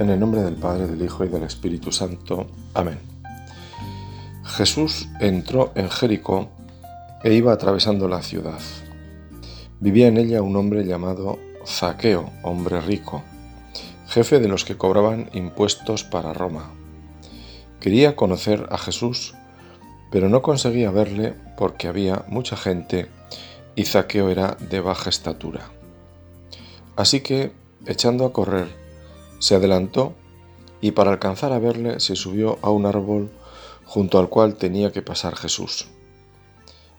En 0.00 0.08
el 0.08 0.18
nombre 0.18 0.40
del 0.40 0.54
Padre, 0.54 0.86
del 0.86 1.02
Hijo 1.02 1.26
y 1.26 1.28
del 1.28 1.42
Espíritu 1.42 1.92
Santo. 1.92 2.46
Amén. 2.72 2.98
Jesús 4.44 5.10
entró 5.20 5.72
en 5.74 5.90
Jericó 5.90 6.48
e 7.22 7.34
iba 7.34 7.52
atravesando 7.52 8.08
la 8.08 8.22
ciudad. 8.22 8.60
Vivía 9.78 10.08
en 10.08 10.16
ella 10.16 10.40
un 10.40 10.56
hombre 10.56 10.86
llamado 10.86 11.38
Zaqueo, 11.66 12.30
hombre 12.42 12.80
rico, 12.80 13.22
jefe 14.08 14.40
de 14.40 14.48
los 14.48 14.64
que 14.64 14.78
cobraban 14.78 15.28
impuestos 15.34 16.02
para 16.02 16.32
Roma. 16.32 16.70
Quería 17.78 18.16
conocer 18.16 18.68
a 18.70 18.78
Jesús, 18.78 19.34
pero 20.10 20.30
no 20.30 20.40
conseguía 20.40 20.90
verle 20.90 21.34
porque 21.58 21.88
había 21.88 22.24
mucha 22.26 22.56
gente 22.56 23.08
y 23.76 23.84
Zaqueo 23.84 24.30
era 24.30 24.56
de 24.70 24.80
baja 24.80 25.10
estatura. 25.10 25.68
Así 26.96 27.20
que, 27.20 27.52
echando 27.84 28.24
a 28.24 28.32
correr, 28.32 28.79
se 29.40 29.56
adelantó 29.56 30.14
y 30.80 30.92
para 30.92 31.10
alcanzar 31.10 31.52
a 31.52 31.58
verle 31.58 31.98
se 31.98 32.14
subió 32.14 32.58
a 32.62 32.70
un 32.70 32.86
árbol 32.86 33.30
junto 33.84 34.20
al 34.20 34.28
cual 34.28 34.54
tenía 34.54 34.92
que 34.92 35.02
pasar 35.02 35.34
Jesús. 35.34 35.88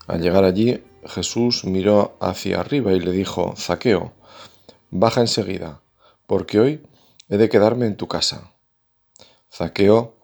Al 0.08 0.22
llegar 0.22 0.44
allí, 0.44 0.84
Jesús 1.06 1.64
miró 1.64 2.18
hacia 2.20 2.60
arriba 2.60 2.92
y 2.92 3.00
le 3.00 3.12
dijo, 3.12 3.54
Zaqueo, 3.56 4.12
baja 4.90 5.22
enseguida, 5.22 5.82
porque 6.28 6.60
hoy 6.60 6.84
he 7.30 7.38
de 7.38 7.48
quedarme 7.48 7.86
en 7.86 7.96
tu 7.96 8.08
casa. 8.08 8.52
Zaqueo 9.50 10.18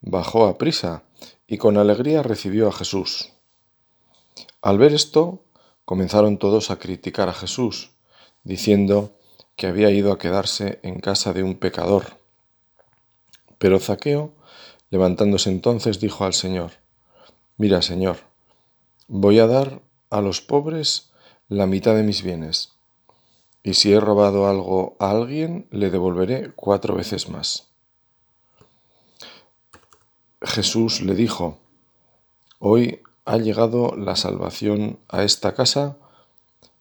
bajó 0.00 0.46
a 0.46 0.56
prisa 0.56 1.02
y 1.46 1.58
con 1.58 1.76
alegría 1.76 2.22
recibió 2.22 2.68
a 2.68 2.72
Jesús. 2.72 3.32
Al 4.62 4.78
ver 4.78 4.94
esto, 4.94 5.44
comenzaron 5.84 6.38
todos 6.38 6.70
a 6.70 6.78
criticar 6.78 7.28
a 7.28 7.34
Jesús, 7.34 7.90
diciendo 8.44 9.12
que 9.56 9.66
había 9.66 9.90
ido 9.90 10.12
a 10.12 10.18
quedarse 10.18 10.80
en 10.82 11.00
casa 11.00 11.32
de 11.32 11.42
un 11.42 11.54
pecador. 11.54 12.18
Pero 13.58 13.78
Zaqueo, 13.78 14.32
levantándose 14.90 15.50
entonces, 15.50 16.00
dijo 16.00 16.24
al 16.24 16.34
Señor, 16.34 16.72
Mira, 17.56 17.82
Señor, 17.82 18.18
voy 19.06 19.38
a 19.38 19.46
dar 19.46 19.80
a 20.10 20.20
los 20.20 20.40
pobres 20.40 21.10
la 21.48 21.66
mitad 21.66 21.94
de 21.94 22.02
mis 22.02 22.22
bienes, 22.22 22.72
y 23.62 23.74
si 23.74 23.92
he 23.92 24.00
robado 24.00 24.48
algo 24.48 24.96
a 24.98 25.10
alguien, 25.10 25.66
le 25.70 25.90
devolveré 25.90 26.52
cuatro 26.54 26.94
veces 26.94 27.28
más. 27.28 27.68
Jesús 30.42 31.00
le 31.00 31.14
dijo, 31.14 31.58
Hoy 32.58 33.00
ha 33.24 33.38
llegado 33.38 33.94
la 33.96 34.16
salvación 34.16 34.98
a 35.08 35.22
esta 35.22 35.54
casa, 35.54 35.96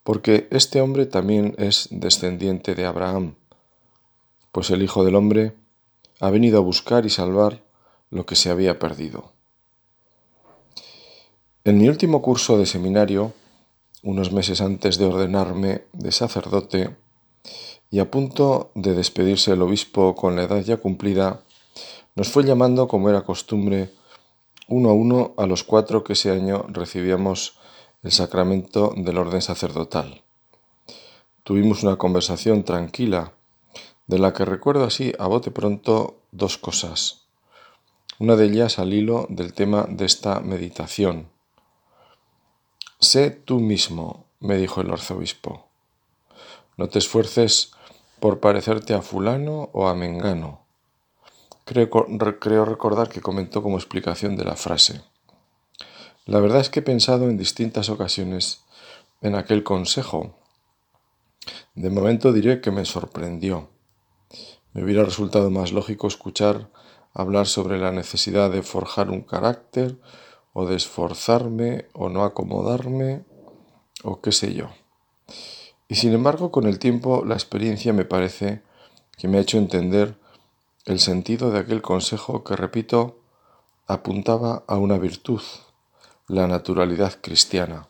porque 0.04 0.48
este 0.52 0.82
hombre 0.82 1.06
también 1.06 1.56
es 1.58 1.88
descendiente 1.92 2.76
de 2.76 2.86
Abraham, 2.86 3.36
pues 4.52 4.70
el 4.70 4.84
Hijo 4.84 5.04
del 5.04 5.16
Hombre 5.16 5.54
ha 6.20 6.30
venido 6.30 6.58
a 6.58 6.62
buscar 6.62 7.06
y 7.06 7.10
salvar 7.10 7.64
lo 8.12 8.26
que 8.26 8.36
se 8.36 8.50
había 8.50 8.80
perdido. 8.80 9.32
En 11.64 11.80
mi 11.80 11.88
último 11.88 12.22
curso 12.22 12.58
de 12.58 12.66
seminario, 12.66 13.34
unos 14.04 14.32
meses 14.34 14.60
antes 14.60 14.98
de 14.98 15.06
ordenarme 15.06 15.84
de 15.94 16.12
sacerdote, 16.12 16.96
y 17.90 18.00
a 18.00 18.12
punto 18.12 18.72
de 18.76 18.94
despedirse 18.94 19.54
el 19.54 19.62
obispo 19.62 20.16
con 20.16 20.36
la 20.36 20.44
edad 20.44 20.60
ya 20.62 20.78
cumplida, 20.78 21.42
nos 22.16 22.30
fue 22.30 22.44
llamando, 22.44 22.88
como 22.88 23.10
era 23.10 23.22
costumbre, 23.22 23.92
uno 24.68 24.90
a 24.90 24.94
uno 24.94 25.34
a 25.38 25.46
los 25.46 25.64
cuatro 25.64 26.04
que 26.04 26.14
ese 26.14 26.32
año 26.32 26.66
recibíamos 26.70 27.58
el 28.04 28.12
sacramento 28.12 28.94
del 28.98 29.18
orden 29.18 29.42
sacerdotal. 29.42 30.22
Tuvimos 31.44 31.84
una 31.84 31.96
conversación 31.96 32.64
tranquila, 32.64 33.34
de 34.08 34.20
la 34.20 34.34
que 34.34 34.44
recuerdo 34.44 34.84
así 34.84 35.14
a 35.18 35.28
bote 35.28 35.52
pronto 35.52 36.20
dos 36.32 36.58
cosas. 36.58 37.24
Una 38.20 38.36
de 38.36 38.46
ellas 38.46 38.78
al 38.78 38.94
hilo 38.94 39.26
del 39.30 39.54
tema 39.54 39.86
de 39.90 40.06
esta 40.06 40.42
meditación. 40.42 41.30
Sé 43.00 43.32
tú 43.32 43.60
mismo, 43.60 44.26
me 44.40 44.58
dijo 44.58 44.82
el 44.82 44.92
arzobispo. 44.92 45.68
No 46.78 46.90
te 46.90 47.00
esfuerces 47.00 47.72
por 48.20 48.40
parecerte 48.40 48.94
a 48.94 49.02
fulano 49.02 49.70
o 49.74 49.88
a 49.88 49.96
mengano. 49.96 50.62
Creo, 51.66 51.90
creo 51.90 52.66
recordar 52.66 53.08
que 53.08 53.22
comentó 53.22 53.64
como 53.64 53.78
explicación 53.78 54.36
de 54.36 54.44
la 54.44 54.56
frase. 54.56 55.02
La 56.26 56.40
verdad 56.40 56.62
es 56.62 56.70
que 56.70 56.80
he 56.80 56.84
pensado 56.84 57.30
en 57.30 57.38
distintas 57.38 57.90
ocasiones 57.90 58.64
en 59.22 59.36
aquel 59.36 59.64
consejo. 59.64 60.36
De 61.76 61.90
momento 61.90 62.32
diré 62.32 62.62
que 62.62 62.72
me 62.72 62.86
sorprendió. 62.86 63.70
Me 64.72 64.84
hubiera 64.84 65.04
resultado 65.04 65.50
más 65.50 65.74
lógico 65.74 66.08
escuchar 66.08 66.70
hablar 67.14 67.48
sobre 67.48 67.78
la 67.78 67.92
necesidad 67.92 68.50
de 68.52 68.64
forjar 68.64 69.10
un 69.10 69.22
carácter 69.22 69.98
o 70.54 70.66
de 70.66 70.76
esforzarme 70.76 71.88
o 71.94 72.10
no 72.10 72.24
acomodarme 72.24 73.24
o 74.04 74.22
qué 74.22 74.32
sé 74.32 74.54
yo. 74.54 74.70
Y 75.88 75.96
sin 75.96 76.14
embargo, 76.14 76.52
con 76.52 76.66
el 76.68 76.80
tiempo 76.80 77.24
la 77.26 77.36
experiencia 77.36 77.92
me 77.92 78.06
parece 78.06 78.62
que 79.18 79.28
me 79.28 79.38
ha 79.38 79.42
hecho 79.42 79.58
entender 79.58 80.16
el 80.86 81.00
sentido 81.00 81.52
de 81.52 81.60
aquel 81.60 81.82
consejo 81.82 82.44
que, 82.44 82.56
repito, 82.56 83.20
apuntaba 83.88 84.64
a 84.68 84.78
una 84.78 84.98
virtud, 84.98 85.42
la 86.28 86.48
naturalidad 86.48 87.20
cristiana. 87.22 87.88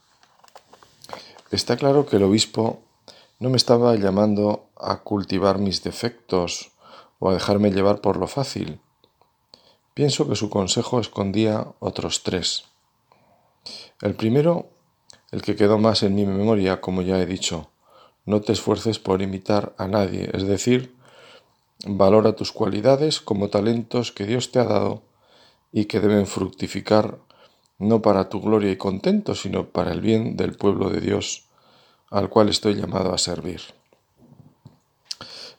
Está 1.51 1.77
claro 1.77 2.07
que 2.07 2.15
el 2.15 2.23
obispo 2.23 2.81
no 3.39 3.49
me 3.49 3.57
estaba 3.57 3.95
llamando 3.95 4.65
a 4.75 5.01
cultivar 5.01 5.59
mis 5.59 5.83
defectos 5.83 6.71
o 7.19 7.29
a 7.29 7.33
dejarme 7.33 7.71
llevar 7.71 8.01
por 8.01 8.17
lo 8.17 8.27
fácil. 8.27 8.79
Pienso 9.93 10.27
que 10.27 10.35
su 10.35 10.49
consejo 10.49 10.99
escondía 10.99 11.67
otros 11.79 12.23
tres. 12.23 12.63
El 14.01 14.15
primero, 14.15 14.69
el 15.31 15.43
que 15.43 15.55
quedó 15.55 15.77
más 15.77 16.01
en 16.01 16.15
mi 16.15 16.25
memoria, 16.25 16.81
como 16.81 17.03
ya 17.03 17.19
he 17.19 17.27
dicho, 17.27 17.69
no 18.25 18.41
te 18.41 18.53
esfuerces 18.53 18.97
por 18.97 19.21
imitar 19.21 19.73
a 19.77 19.87
nadie, 19.87 20.29
es 20.33 20.47
decir, 20.47 20.95
valora 21.85 22.35
tus 22.35 22.51
cualidades 22.51 23.21
como 23.21 23.49
talentos 23.49 24.11
que 24.11 24.25
Dios 24.25 24.51
te 24.51 24.59
ha 24.59 24.63
dado 24.63 25.03
y 25.71 25.85
que 25.85 25.99
deben 25.99 26.25
fructificar 26.25 27.19
no 27.87 28.01
para 28.01 28.29
tu 28.29 28.41
gloria 28.41 28.71
y 28.71 28.77
contento, 28.77 29.35
sino 29.35 29.67
para 29.67 29.91
el 29.91 30.01
bien 30.01 30.37
del 30.37 30.53
pueblo 30.53 30.89
de 30.89 31.01
Dios 31.01 31.45
al 32.09 32.29
cual 32.29 32.49
estoy 32.49 32.75
llamado 32.75 33.11
a 33.11 33.17
servir. 33.17 33.61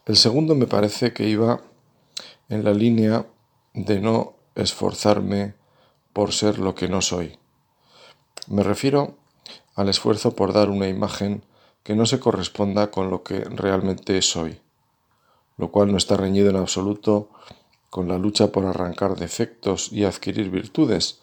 El 0.07 0.17
segundo 0.17 0.55
me 0.55 0.67
parece 0.67 1.13
que 1.13 1.29
iba 1.29 1.61
en 2.49 2.63
la 2.63 2.73
línea 2.73 3.27
de 3.73 4.01
no 4.01 4.35
esforzarme 4.55 5.55
por 6.13 6.33
ser 6.33 6.61
lo 6.61 6.77
que 6.77 6.89
no 6.89 7.03
soy. 7.03 7.39
Me 8.47 8.63
refiero 8.63 9.17
al 9.75 9.89
esfuerzo 9.89 10.37
por 10.37 10.53
dar 10.53 10.71
una 10.71 10.89
imagen 10.89 11.43
que 11.83 11.97
no 11.97 12.07
se 12.07 12.21
corresponda 12.21 12.91
con 12.93 13.11
lo 13.11 13.25
que 13.25 13.41
realmente 13.41 14.23
soy, 14.23 14.61
lo 15.57 15.73
cual 15.73 15.91
no 15.91 15.99
está 15.99 16.17
reñido 16.17 16.51
en 16.51 16.57
absoluto 16.57 17.31
con 17.91 18.07
la 18.09 18.19
lucha 18.19 18.53
por 18.53 18.65
arrancar 18.65 19.17
defectos 19.17 19.93
y 19.93 20.05
adquirir 20.05 20.51
virtudes, 20.51 21.21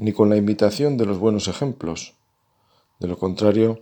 ni 0.00 0.14
con 0.14 0.30
la 0.30 0.36
imitación 0.36 0.96
de 0.96 1.04
los 1.04 1.18
buenos 1.18 1.46
ejemplos. 1.46 2.14
De 3.00 3.06
lo 3.06 3.18
contrario, 3.18 3.80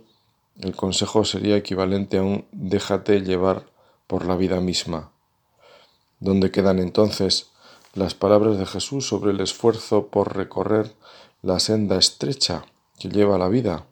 el 0.59 0.75
consejo 0.75 1.23
sería 1.23 1.55
equivalente 1.55 2.17
a 2.17 2.23
un 2.23 2.45
déjate 2.51 3.21
llevar 3.21 3.63
por 4.05 4.25
la 4.25 4.35
vida 4.35 4.59
misma. 4.59 5.11
¿Dónde 6.19 6.51
quedan 6.51 6.79
entonces 6.79 7.51
las 7.93 8.15
palabras 8.15 8.57
de 8.57 8.65
Jesús 8.65 9.07
sobre 9.07 9.31
el 9.31 9.39
esfuerzo 9.39 10.07
por 10.07 10.35
recorrer 10.35 10.93
la 11.41 11.57
senda 11.59 11.97
estrecha 11.97 12.65
que 12.99 13.07
lleva 13.07 13.37
la 13.37 13.47
vida? 13.47 13.85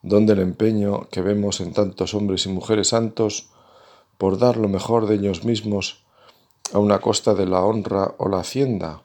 ¿Dónde 0.00 0.32
el 0.32 0.38
empeño 0.38 1.06
que 1.10 1.20
vemos 1.20 1.60
en 1.60 1.74
tantos 1.74 2.14
hombres 2.14 2.46
y 2.46 2.48
mujeres 2.48 2.88
santos 2.88 3.50
por 4.16 4.38
dar 4.38 4.56
lo 4.56 4.68
mejor 4.68 5.06
de 5.06 5.16
ellos 5.16 5.44
mismos 5.44 6.02
a 6.72 6.78
una 6.78 7.00
costa 7.00 7.34
de 7.34 7.44
la 7.44 7.62
honra 7.62 8.14
o 8.16 8.30
la 8.30 8.38
hacienda? 8.38 9.02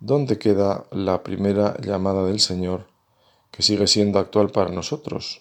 ¿Dónde 0.00 0.38
queda 0.38 0.84
la 0.90 1.22
primera 1.22 1.74
llamada 1.80 2.22
del 2.26 2.38
Señor 2.38 2.86
que 3.50 3.62
sigue 3.62 3.86
siendo 3.86 4.18
actual 4.18 4.50
para 4.50 4.70
nosotros? 4.70 5.40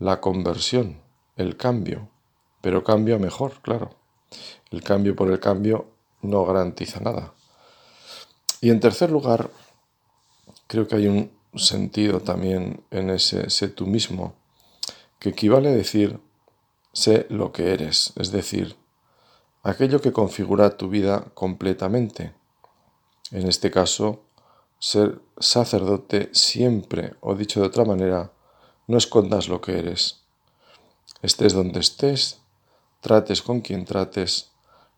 La 0.00 0.20
conversión, 0.20 1.00
el 1.36 1.56
cambio, 1.56 2.08
pero 2.60 2.82
cambio 2.82 3.20
mejor, 3.20 3.60
claro. 3.62 3.90
El 4.72 4.82
cambio 4.82 5.14
por 5.14 5.30
el 5.30 5.38
cambio 5.38 5.86
no 6.22 6.44
garantiza 6.44 6.98
nada. 6.98 7.34
Y 8.60 8.70
en 8.70 8.80
tercer 8.80 9.12
lugar, 9.12 9.48
creo 10.66 10.88
que 10.88 10.96
hay 10.96 11.06
un 11.06 11.30
sentido 11.54 12.18
también 12.18 12.82
en 12.90 13.10
ese 13.10 13.48
sé 13.48 13.68
tú 13.68 13.86
mismo, 13.86 14.34
que 15.20 15.28
equivale 15.28 15.68
a 15.68 15.72
decir 15.72 16.18
sé 16.92 17.26
lo 17.28 17.52
que 17.52 17.74
eres, 17.74 18.12
es 18.16 18.32
decir, 18.32 18.74
aquello 19.62 20.00
que 20.00 20.12
configura 20.12 20.76
tu 20.76 20.88
vida 20.88 21.26
completamente 21.34 22.37
en 23.30 23.46
este 23.46 23.70
caso, 23.70 24.22
ser 24.78 25.20
sacerdote 25.38 26.30
siempre, 26.32 27.14
o 27.20 27.34
dicho 27.34 27.60
de 27.60 27.66
otra 27.66 27.84
manera, 27.84 28.32
no 28.86 28.96
escondas 28.96 29.48
lo 29.48 29.60
que 29.60 29.78
eres. 29.78 30.22
Estés 31.20 31.52
donde 31.52 31.80
estés, 31.80 32.40
trates 33.00 33.42
con 33.42 33.60
quien 33.60 33.84
trates, 33.84 34.52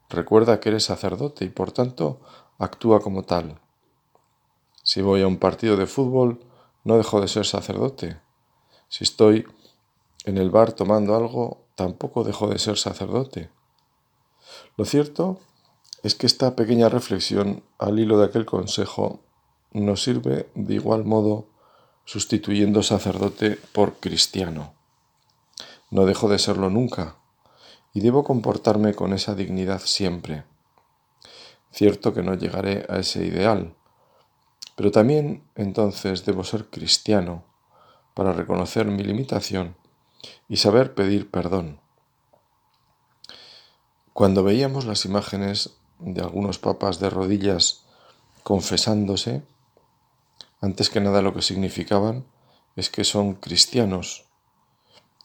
recuerda 0.08 0.60
que 0.60 0.68
eres 0.68 0.84
sacerdote 0.84 1.44
y 1.44 1.48
por 1.48 1.72
tanto 1.72 2.20
actúa 2.58 3.00
como 3.00 3.22
tal. 3.22 3.60
Si 4.82 5.02
voy 5.02 5.22
a 5.22 5.26
un 5.26 5.38
partido 5.38 5.76
de 5.76 5.86
fútbol, 5.86 6.40
no 6.84 6.96
dejo 6.96 7.20
de 7.20 7.28
ser 7.28 7.46
sacerdote. 7.46 8.20
Si 8.88 9.04
estoy 9.04 9.46
en 10.24 10.38
el 10.38 10.50
bar 10.50 10.72
tomando 10.72 11.16
algo, 11.16 11.64
tampoco 11.74 12.24
dejo 12.24 12.48
de 12.48 12.58
ser 12.58 12.76
sacerdote. 12.76 13.50
Lo 14.76 14.84
cierto 14.84 15.38
es 16.02 16.14
que 16.14 16.26
esta 16.26 16.56
pequeña 16.56 16.88
reflexión 16.88 17.62
al 17.78 17.98
hilo 17.98 18.18
de 18.18 18.26
aquel 18.26 18.46
consejo 18.46 19.20
nos 19.72 20.02
sirve 20.02 20.48
de 20.54 20.74
igual 20.74 21.04
modo 21.04 21.46
sustituyendo 22.04 22.82
sacerdote 22.82 23.58
por 23.72 23.94
cristiano. 24.00 24.74
No 25.90 26.06
dejo 26.06 26.28
de 26.28 26.38
serlo 26.38 26.70
nunca 26.70 27.16
y 27.92 28.00
debo 28.00 28.24
comportarme 28.24 28.94
con 28.94 29.12
esa 29.12 29.34
dignidad 29.34 29.80
siempre. 29.84 30.44
Cierto 31.72 32.14
que 32.14 32.22
no 32.22 32.34
llegaré 32.34 32.86
a 32.88 32.98
ese 32.98 33.24
ideal, 33.24 33.74
pero 34.76 34.90
también 34.90 35.44
entonces 35.54 36.24
debo 36.24 36.44
ser 36.44 36.66
cristiano 36.66 37.44
para 38.14 38.32
reconocer 38.32 38.86
mi 38.86 39.04
limitación 39.04 39.76
y 40.48 40.56
saber 40.56 40.94
pedir 40.94 41.30
perdón. 41.30 41.80
Cuando 44.12 44.42
veíamos 44.42 44.84
las 44.84 45.04
imágenes 45.04 45.79
de 46.00 46.22
algunos 46.22 46.58
papas 46.58 46.98
de 46.98 47.10
rodillas 47.10 47.84
confesándose, 48.42 49.42
antes 50.60 50.90
que 50.90 51.00
nada 51.00 51.22
lo 51.22 51.34
que 51.34 51.42
significaban 51.42 52.24
es 52.76 52.90
que 52.90 53.04
son 53.04 53.34
cristianos, 53.34 54.26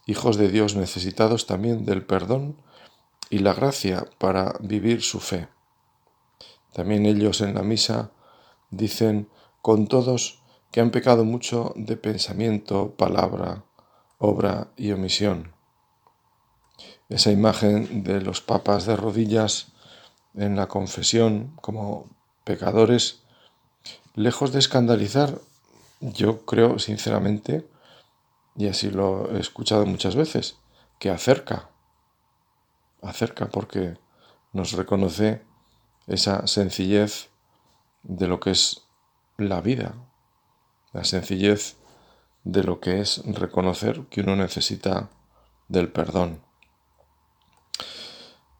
hijos 0.06 0.36
de 0.36 0.48
Dios 0.48 0.76
necesitados 0.76 1.46
también 1.46 1.84
del 1.84 2.04
perdón 2.04 2.56
y 3.30 3.40
la 3.40 3.54
gracia 3.54 4.06
para 4.18 4.54
vivir 4.60 5.02
su 5.02 5.20
fe. 5.20 5.48
También 6.72 7.06
ellos 7.06 7.40
en 7.40 7.54
la 7.54 7.62
misa 7.62 8.10
dicen 8.70 9.28
con 9.62 9.88
todos 9.88 10.42
que 10.70 10.80
han 10.80 10.90
pecado 10.90 11.24
mucho 11.24 11.72
de 11.76 11.96
pensamiento, 11.96 12.94
palabra, 12.96 13.64
obra 14.18 14.68
y 14.76 14.92
omisión. 14.92 15.52
Esa 17.08 17.30
imagen 17.30 18.04
de 18.04 18.20
los 18.20 18.40
papas 18.40 18.84
de 18.86 18.96
rodillas 18.96 19.72
en 20.36 20.56
la 20.56 20.68
confesión 20.68 21.56
como 21.60 22.06
pecadores, 22.44 23.22
lejos 24.14 24.52
de 24.52 24.58
escandalizar, 24.58 25.40
yo 26.00 26.44
creo 26.44 26.78
sinceramente, 26.78 27.66
y 28.56 28.68
así 28.68 28.90
lo 28.90 29.34
he 29.34 29.40
escuchado 29.40 29.86
muchas 29.86 30.14
veces, 30.14 30.56
que 30.98 31.10
acerca, 31.10 31.70
acerca 33.02 33.46
porque 33.46 33.98
nos 34.52 34.72
reconoce 34.72 35.42
esa 36.06 36.46
sencillez 36.46 37.28
de 38.02 38.28
lo 38.28 38.40
que 38.40 38.50
es 38.50 38.82
la 39.36 39.60
vida, 39.60 39.94
la 40.92 41.04
sencillez 41.04 41.76
de 42.44 42.62
lo 42.62 42.80
que 42.80 43.00
es 43.00 43.22
reconocer 43.26 44.02
que 44.08 44.20
uno 44.20 44.36
necesita 44.36 45.10
del 45.68 45.90
perdón. 45.90 46.45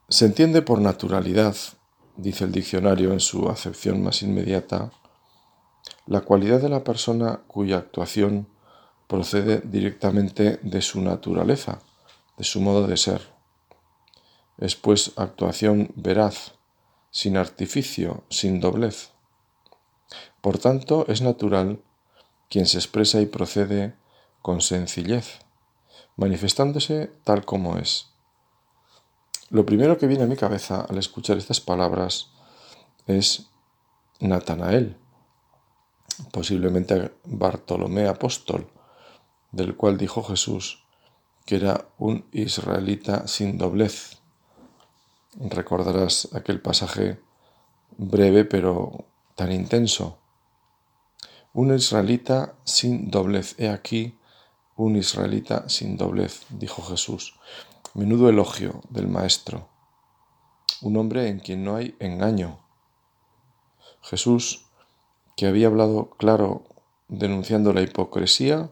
Se 0.09 0.25
entiende 0.25 0.63
por 0.63 0.81
naturalidad, 0.81 1.57
dice 2.17 2.45
el 2.45 2.53
diccionario 2.53 3.13
en 3.13 3.19
su 3.19 3.49
acepción 3.49 4.05
más 4.05 4.23
inmediata, 4.23 4.93
la 6.07 6.21
cualidad 6.21 6.61
de 6.61 6.69
la 6.69 6.85
persona 6.85 7.41
cuya 7.49 7.79
actuación 7.79 8.47
procede 9.09 9.63
directamente 9.65 10.61
de 10.63 10.81
su 10.81 11.01
naturaleza, 11.01 11.81
de 12.39 12.45
su 12.45 12.61
modo 12.61 12.87
de 12.87 12.97
ser. 12.97 13.21
Es 14.59 14.77
pues 14.77 15.11
actuación 15.17 15.91
veraz, 15.97 16.53
sin 17.11 17.37
artificio, 17.37 18.23
sin 18.31 18.61
doblez. 18.61 19.11
Por 20.41 20.59
tanto, 20.59 21.05
es 21.09 21.21
natural 21.21 21.81
quien 22.49 22.67
se 22.67 22.79
expresa 22.79 23.21
y 23.21 23.27
procede 23.27 23.97
con 24.41 24.61
sencillez, 24.61 25.41
manifestándose 26.15 27.11
tal 27.25 27.45
como 27.45 27.77
es 27.79 28.16
lo 29.51 29.65
primero 29.65 29.99
que 29.99 30.07
viene 30.07 30.25
a 30.25 30.27
mi 30.27 30.37
cabeza 30.37 30.87
al 30.89 30.99
escuchar 30.99 31.37
estas 31.37 31.61
palabras 31.61 32.31
es 33.07 33.49
Natanael, 34.21 34.97
posiblemente 36.33 37.15
Bartolomé 37.25 38.09
apóstol, 38.09 38.71
del 39.53 39.77
cual 39.77 39.97
dijo 39.97 40.23
Jesús 40.23 40.87
que 41.47 41.57
era 41.57 41.89
un 41.97 42.27
israelita 42.33 43.29
sin 43.29 43.57
doblez. 43.57 44.19
Recordarás 45.39 46.29
aquel 46.35 46.61
pasaje 46.61 47.21
breve 47.97 48.45
pero 48.45 49.07
tan 49.37 49.53
intenso. 49.53 50.19
Un 51.53 51.73
israelita 51.73 52.57
sin 52.65 53.11
doblez. 53.11 53.55
He 53.59 53.69
aquí 53.69 54.19
un 54.77 54.97
israelita 54.97 55.69
sin 55.69 55.97
doblez, 55.97 56.43
dijo 56.51 56.83
Jesús. 56.83 57.39
Menudo 57.97 58.29
elogio 58.29 58.83
del 58.91 59.09
Maestro. 59.09 59.71
Un 60.83 60.99
hombre 60.99 61.29
en 61.29 61.41
quien 61.41 61.65
no 61.65 61.77
hay 61.77 61.97
engaño. 61.99 62.59
Jesús, 64.03 64.67
que 65.35 65.47
había 65.47 65.69
hablado 65.69 66.11
claro 66.19 66.67
denunciando 67.09 67.73
la 67.73 67.81
hipocresía, 67.81 68.69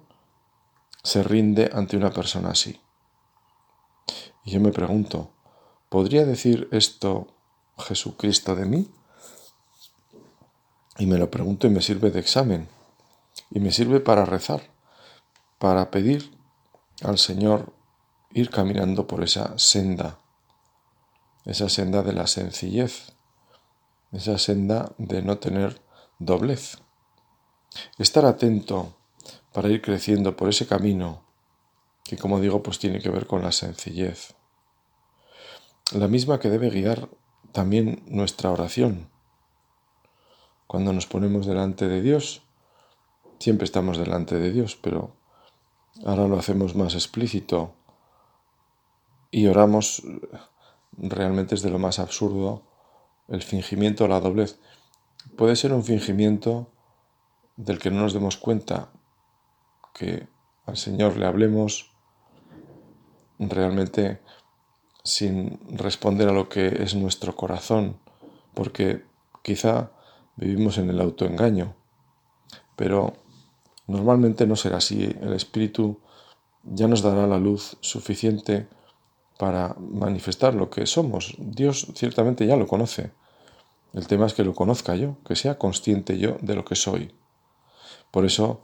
se 1.03 1.23
rinde 1.23 1.71
ante 1.73 1.97
una 1.97 2.11
persona 2.11 2.51
así. 2.51 2.83
Y 4.45 4.51
yo 4.51 4.61
me 4.61 4.73
pregunto, 4.73 5.31
¿podría 5.89 6.27
decir 6.27 6.69
esto 6.71 7.29
Jesucristo 7.79 8.55
de 8.55 8.67
mí? 8.67 8.91
Y 10.99 11.07
me 11.07 11.17
lo 11.17 11.31
pregunto 11.31 11.67
y 11.67 11.71
me 11.71 11.81
sirve 11.81 12.11
de 12.11 12.21
examen. 12.21 12.69
Y 13.51 13.59
me 13.59 13.73
sirve 13.73 14.01
para 14.01 14.27
rezar, 14.27 14.71
para 15.59 15.91
pedir 15.91 16.31
al 17.03 17.17
Señor 17.17 17.73
ir 18.35 18.51
caminando 18.51 19.07
por 19.07 19.23
esa 19.23 19.57
senda, 19.59 20.19
esa 21.45 21.69
senda 21.69 22.03
de 22.03 22.13
la 22.13 22.27
sencillez, 22.27 23.13
esa 24.11 24.39
senda 24.39 24.93
de 24.99 25.23
no 25.23 25.39
tener 25.39 25.81
doblez. 26.19 26.79
Estar 27.97 28.25
atento 28.27 28.97
para 29.53 29.69
ir 29.69 29.81
creciendo 29.81 30.37
por 30.37 30.49
ese 30.49 30.67
camino 30.67 31.23
que, 32.03 32.19
como 32.19 32.41
digo, 32.41 32.61
pues 32.63 32.81
tiene 32.81 33.01
que 33.01 33.09
ver 33.09 33.29
con 33.29 33.41
la 33.43 33.53
sencillez. 33.53 34.35
La 35.93 36.09
misma 36.09 36.41
que 36.41 36.51
debe 36.51 36.71
guiar 36.71 37.09
también 37.53 38.03
nuestra 38.07 38.51
oración. 38.51 39.11
Cuando 40.67 40.93
nos 40.93 41.07
ponemos 41.07 41.47
delante 41.47 41.87
de 41.87 42.03
Dios, 42.03 42.43
siempre 43.39 43.65
estamos 43.65 43.97
delante 43.97 44.41
de 44.41 44.51
Dios, 44.51 44.77
pero 44.77 45.17
ahora 46.05 46.27
lo 46.27 46.37
hacemos 46.37 46.75
más 46.75 46.95
explícito 46.95 47.77
y 49.35 49.49
oramos 49.49 50.01
realmente 50.97 51.57
es 51.57 51.63
de 51.63 51.71
lo 51.71 51.81
más 51.81 51.99
absurdo 51.99 52.63
el 53.27 53.43
fingimiento 53.43 54.05
o 54.05 54.09
la 54.09 54.21
doblez. 54.21 54.61
Puede 55.37 55.57
ser 55.57 55.73
un 55.73 55.83
fingimiento 55.83 56.69
del 57.57 57.81
que 57.81 57.91
no 57.91 58.03
nos 58.03 58.13
demos 58.13 58.37
cuenta, 58.37 58.93
que 59.93 60.29
al 60.67 60.77
Señor 60.77 61.17
le 61.17 61.27
hablemos 61.27 61.91
realmente 63.41 64.21
sin 65.03 65.59
responder 65.69 66.29
a 66.29 66.33
lo 66.33 66.49
que 66.49 66.69
es 66.85 66.95
nuestro 66.95 67.35
corazón, 67.35 67.99
porque 68.55 69.03
quizá 69.43 69.91
vivimos 70.37 70.79
en 70.79 70.91
el 70.91 71.01
autoengaño, 71.01 71.75
pero 72.77 73.15
normalmente 73.89 74.47
no 74.47 74.55
será 74.55 74.77
así. 74.77 75.03
El 75.21 75.33
Espíritu 75.33 75.99
ya 76.63 76.87
nos 76.87 77.03
dará 77.03 77.27
la 77.27 77.39
luz 77.39 77.77
suficiente 77.81 78.69
para 79.39 79.75
manifestar 79.79 80.55
lo 80.55 80.71
que 80.71 80.87
somos. 80.87 81.35
Dios 81.39 81.89
ciertamente 81.95 82.47
ya 82.47 82.57
lo 82.57 82.67
conoce. 82.67 83.11
El 83.93 84.07
tema 84.07 84.27
es 84.27 84.35
que 84.35 84.45
lo 84.45 84.55
conozca 84.55 84.95
yo, 84.97 85.17
que 85.27 85.37
sea 85.37 85.59
consciente 85.59 86.19
yo 86.19 86.37
de 86.41 86.55
lo 86.55 86.65
que 86.65 86.75
soy. 86.75 87.15
Por 88.11 88.25
eso, 88.25 88.61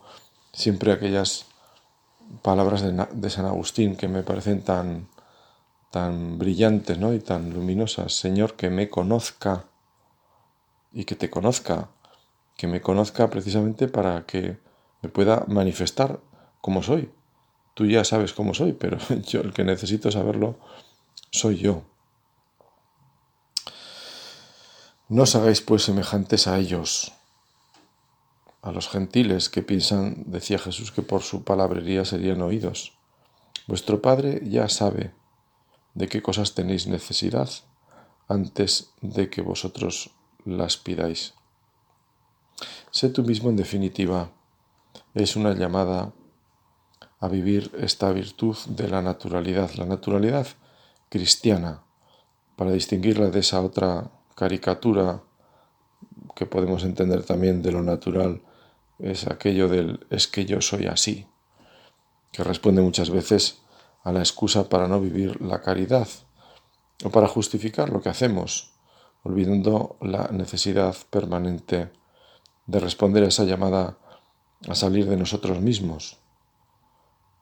siempre 0.52 0.92
aquellas 0.92 1.46
palabras 2.42 2.82
de, 2.82 3.30
San 3.30 3.46
Agustín 3.46 3.96
que 3.96 4.08
me 4.08 4.22
parecen 4.22 4.62
tan, 4.62 5.08
tan 5.90 6.38
brillantes 6.38 6.98
¿no? 6.98 7.12
y 7.14 7.20
tan 7.20 7.52
luminosas, 7.52 8.12
Señor, 8.12 8.54
que 8.54 8.70
me 8.70 8.88
conozca 8.88 9.64
y 10.92 11.04
que 11.04 11.14
te 11.14 11.30
conozca, 11.30 11.88
que 12.56 12.66
me 12.66 12.80
conozca 12.80 13.30
precisamente 13.30 13.88
para 13.88 14.26
que 14.26 14.58
me 15.02 15.08
pueda 15.08 15.44
manifestar 15.48 16.20
como 16.60 16.82
soy, 16.82 17.10
Tú 17.74 17.86
ya 17.86 18.04
sabes 18.04 18.32
cómo 18.32 18.54
soy, 18.54 18.72
pero 18.72 18.98
yo 19.26 19.40
el 19.40 19.52
que 19.52 19.64
necesito 19.64 20.10
saberlo 20.10 20.56
soy 21.30 21.58
yo. 21.58 21.82
No 25.08 25.22
os 25.24 25.34
hagáis 25.34 25.60
pues 25.60 25.82
semejantes 25.82 26.46
a 26.46 26.58
ellos, 26.58 27.12
a 28.62 28.70
los 28.70 28.88
gentiles 28.88 29.48
que 29.48 29.62
piensan, 29.62 30.22
decía 30.26 30.58
Jesús, 30.58 30.92
que 30.92 31.02
por 31.02 31.22
su 31.22 31.42
palabrería 31.42 32.04
serían 32.04 32.42
oídos. 32.42 32.92
Vuestro 33.66 34.00
Padre 34.02 34.40
ya 34.44 34.68
sabe 34.68 35.12
de 35.94 36.08
qué 36.08 36.22
cosas 36.22 36.54
tenéis 36.54 36.86
necesidad 36.86 37.50
antes 38.28 38.92
de 39.00 39.28
que 39.30 39.42
vosotros 39.42 40.10
las 40.44 40.76
pidáis. 40.76 41.34
Sé 42.90 43.08
tú 43.08 43.22
mismo, 43.22 43.50
en 43.50 43.56
definitiva, 43.56 44.30
es 45.14 45.36
una 45.36 45.54
llamada 45.54 46.12
a 47.20 47.28
vivir 47.28 47.70
esta 47.78 48.10
virtud 48.12 48.56
de 48.66 48.88
la 48.88 49.02
naturalidad, 49.02 49.70
la 49.74 49.84
naturalidad 49.84 50.46
cristiana, 51.08 51.82
para 52.56 52.72
distinguirla 52.72 53.30
de 53.30 53.40
esa 53.40 53.60
otra 53.60 54.10
caricatura 54.34 55.22
que 56.34 56.46
podemos 56.46 56.84
entender 56.84 57.24
también 57.24 57.62
de 57.62 57.72
lo 57.72 57.82
natural, 57.82 58.42
es 58.98 59.26
aquello 59.26 59.68
del 59.68 60.06
es 60.10 60.28
que 60.28 60.44
yo 60.46 60.60
soy 60.60 60.86
así, 60.86 61.26
que 62.32 62.44
responde 62.44 62.82
muchas 62.82 63.10
veces 63.10 63.62
a 64.02 64.12
la 64.12 64.20
excusa 64.20 64.68
para 64.68 64.88
no 64.88 65.00
vivir 65.00 65.40
la 65.42 65.60
caridad 65.60 66.08
o 67.04 67.10
para 67.10 67.28
justificar 67.28 67.90
lo 67.90 68.00
que 68.00 68.08
hacemos, 68.08 68.72
olvidando 69.22 69.96
la 70.00 70.28
necesidad 70.28 70.96
permanente 71.10 71.90
de 72.66 72.80
responder 72.80 73.24
a 73.24 73.28
esa 73.28 73.44
llamada 73.44 73.98
a 74.68 74.74
salir 74.74 75.06
de 75.06 75.16
nosotros 75.16 75.60
mismos. 75.60 76.19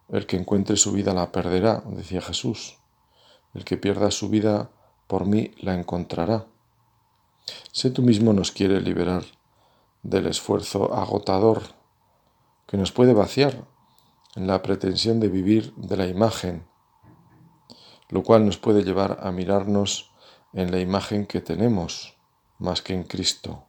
El 0.08 0.26
que 0.26 0.36
encuentre 0.36 0.76
su 0.76 0.92
vida 0.92 1.12
la 1.12 1.32
perderá, 1.32 1.82
decía 1.86 2.20
Jesús. 2.20 2.78
El 3.54 3.64
que 3.64 3.76
pierda 3.76 4.10
su 4.10 4.28
vida 4.28 4.70
por 5.06 5.26
mí 5.26 5.52
la 5.58 5.74
encontrará. 5.74 6.46
Sé 7.72 7.90
tú 7.90 8.02
mismo 8.02 8.32
nos 8.32 8.52
quiere 8.52 8.80
liberar 8.80 9.24
del 10.02 10.26
esfuerzo 10.26 10.94
agotador 10.94 11.62
que 12.66 12.76
nos 12.76 12.92
puede 12.92 13.14
vaciar 13.14 13.66
en 14.36 14.46
la 14.46 14.62
pretensión 14.62 15.20
de 15.20 15.28
vivir 15.28 15.74
de 15.76 15.96
la 15.96 16.06
imagen, 16.06 16.66
lo 18.08 18.22
cual 18.22 18.44
nos 18.44 18.58
puede 18.58 18.84
llevar 18.84 19.18
a 19.22 19.32
mirarnos 19.32 20.12
en 20.52 20.70
la 20.70 20.80
imagen 20.80 21.26
que 21.26 21.40
tenemos 21.40 22.16
más 22.58 22.82
que 22.82 22.94
en 22.94 23.04
Cristo. 23.04 23.64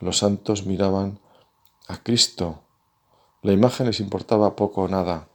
Los 0.00 0.18
santos 0.18 0.66
miraban 0.66 1.20
a 1.88 2.02
Cristo. 2.02 2.62
La 3.42 3.52
imagen 3.52 3.86
les 3.86 4.00
importaba 4.00 4.56
poco 4.56 4.82
o 4.82 4.88
nada. 4.88 5.28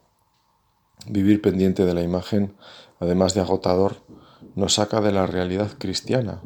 Vivir 1.07 1.41
pendiente 1.41 1.85
de 1.85 1.93
la 1.93 2.01
imagen, 2.01 2.55
además 2.99 3.33
de 3.33 3.41
agotador, 3.41 4.03
nos 4.55 4.73
saca 4.73 4.99
de 4.99 5.11
la 5.11 5.25
realidad 5.25 5.71
cristiana. 5.77 6.41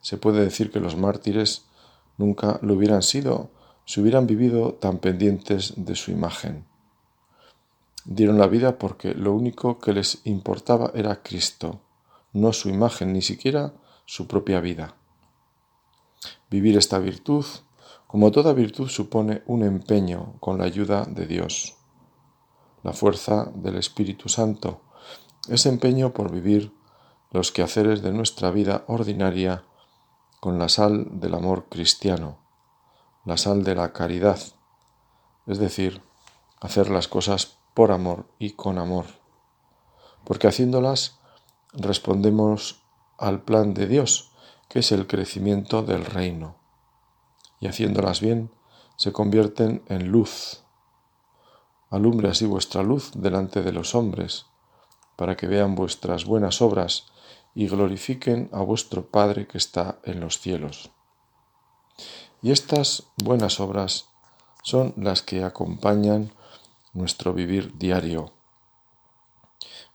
Se 0.00 0.16
puede 0.16 0.44
decir 0.44 0.70
que 0.70 0.80
los 0.80 0.96
mártires 0.96 1.66
nunca 2.18 2.58
lo 2.62 2.74
hubieran 2.74 3.02
sido 3.02 3.50
si 3.84 4.00
hubieran 4.00 4.26
vivido 4.26 4.74
tan 4.74 4.98
pendientes 4.98 5.74
de 5.76 5.96
su 5.96 6.10
imagen. 6.10 6.66
Dieron 8.04 8.38
la 8.38 8.46
vida 8.46 8.78
porque 8.78 9.14
lo 9.14 9.34
único 9.34 9.78
que 9.78 9.92
les 9.92 10.20
importaba 10.24 10.92
era 10.94 11.22
Cristo, 11.22 11.80
no 12.32 12.52
su 12.52 12.68
imagen, 12.68 13.12
ni 13.12 13.22
siquiera 13.22 13.74
su 14.06 14.26
propia 14.26 14.60
vida. 14.60 14.94
Vivir 16.50 16.78
esta 16.78 16.98
virtud, 16.98 17.44
como 18.08 18.32
toda 18.32 18.54
virtud, 18.54 18.88
supone 18.88 19.42
un 19.46 19.62
empeño 19.62 20.36
con 20.40 20.56
la 20.56 20.64
ayuda 20.64 21.04
de 21.04 21.26
Dios, 21.26 21.76
la 22.82 22.94
fuerza 22.94 23.52
del 23.54 23.76
Espíritu 23.76 24.30
Santo, 24.30 24.80
ese 25.46 25.68
empeño 25.68 26.14
por 26.14 26.32
vivir 26.32 26.72
los 27.30 27.52
quehaceres 27.52 28.00
de 28.00 28.12
nuestra 28.12 28.50
vida 28.50 28.84
ordinaria 28.88 29.64
con 30.40 30.58
la 30.58 30.70
sal 30.70 31.20
del 31.20 31.34
amor 31.34 31.66
cristiano, 31.68 32.38
la 33.26 33.36
sal 33.36 33.62
de 33.62 33.74
la 33.74 33.92
caridad, 33.92 34.40
es 35.46 35.58
decir, 35.58 36.00
hacer 36.62 36.88
las 36.88 37.08
cosas 37.08 37.58
por 37.74 37.92
amor 37.92 38.24
y 38.38 38.52
con 38.52 38.78
amor, 38.78 39.04
porque 40.24 40.48
haciéndolas 40.48 41.18
respondemos 41.74 42.82
al 43.18 43.42
plan 43.42 43.74
de 43.74 43.86
Dios, 43.86 44.32
que 44.70 44.78
es 44.78 44.92
el 44.92 45.06
crecimiento 45.06 45.82
del 45.82 46.06
reino, 46.06 46.57
y 47.60 47.66
haciéndolas 47.66 48.20
bien 48.20 48.50
se 48.96 49.12
convierten 49.12 49.82
en 49.88 50.08
luz. 50.08 50.62
Alumbre 51.90 52.28
así 52.28 52.46
vuestra 52.46 52.82
luz 52.82 53.12
delante 53.14 53.62
de 53.62 53.72
los 53.72 53.94
hombres, 53.94 54.46
para 55.16 55.36
que 55.36 55.46
vean 55.46 55.74
vuestras 55.74 56.24
buenas 56.24 56.60
obras 56.60 57.06
y 57.54 57.66
glorifiquen 57.66 58.50
a 58.52 58.60
vuestro 58.60 59.06
Padre 59.10 59.46
que 59.46 59.58
está 59.58 59.98
en 60.04 60.20
los 60.20 60.38
cielos. 60.38 60.90
Y 62.42 62.52
estas 62.52 63.04
buenas 63.16 63.58
obras 63.58 64.06
son 64.62 64.94
las 64.96 65.22
que 65.22 65.42
acompañan 65.42 66.30
nuestro 66.92 67.32
vivir 67.32 67.76
diario, 67.78 68.32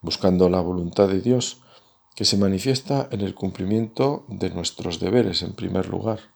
buscando 0.01 0.49
la 0.49 0.59
voluntad 0.59 1.07
de 1.07 1.21
Dios 1.21 1.61
que 2.15 2.25
se 2.25 2.37
manifiesta 2.37 3.07
en 3.11 3.21
el 3.21 3.33
cumplimiento 3.33 4.25
de 4.27 4.49
nuestros 4.49 4.99
deberes 4.99 5.41
en 5.41 5.53
primer 5.53 5.87
lugar, 5.87 6.32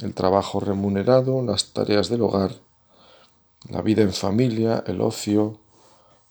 el 0.00 0.14
trabajo 0.14 0.60
remunerado, 0.60 1.42
las 1.42 1.72
tareas 1.72 2.08
del 2.08 2.22
hogar, 2.22 2.52
la 3.68 3.82
vida 3.82 4.02
en 4.02 4.12
familia, 4.12 4.82
el 4.86 5.00
ocio, 5.00 5.58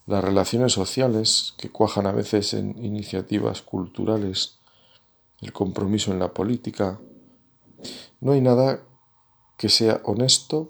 las 0.08 0.24
relaciones 0.24 0.74
sociales 0.74 1.54
que 1.58 1.70
cuajan 1.70 2.08
a 2.08 2.12
veces 2.12 2.54
en 2.54 2.84
iniciativas 2.84 3.62
culturales, 3.62 4.58
el 5.42 5.54
compromiso 5.54 6.12
en 6.12 6.20
la 6.20 6.34
política. 6.34 7.00
No 8.20 8.32
hay 8.32 8.42
nada 8.42 8.84
que 9.58 9.70
sea 9.70 10.02
honesto, 10.04 10.68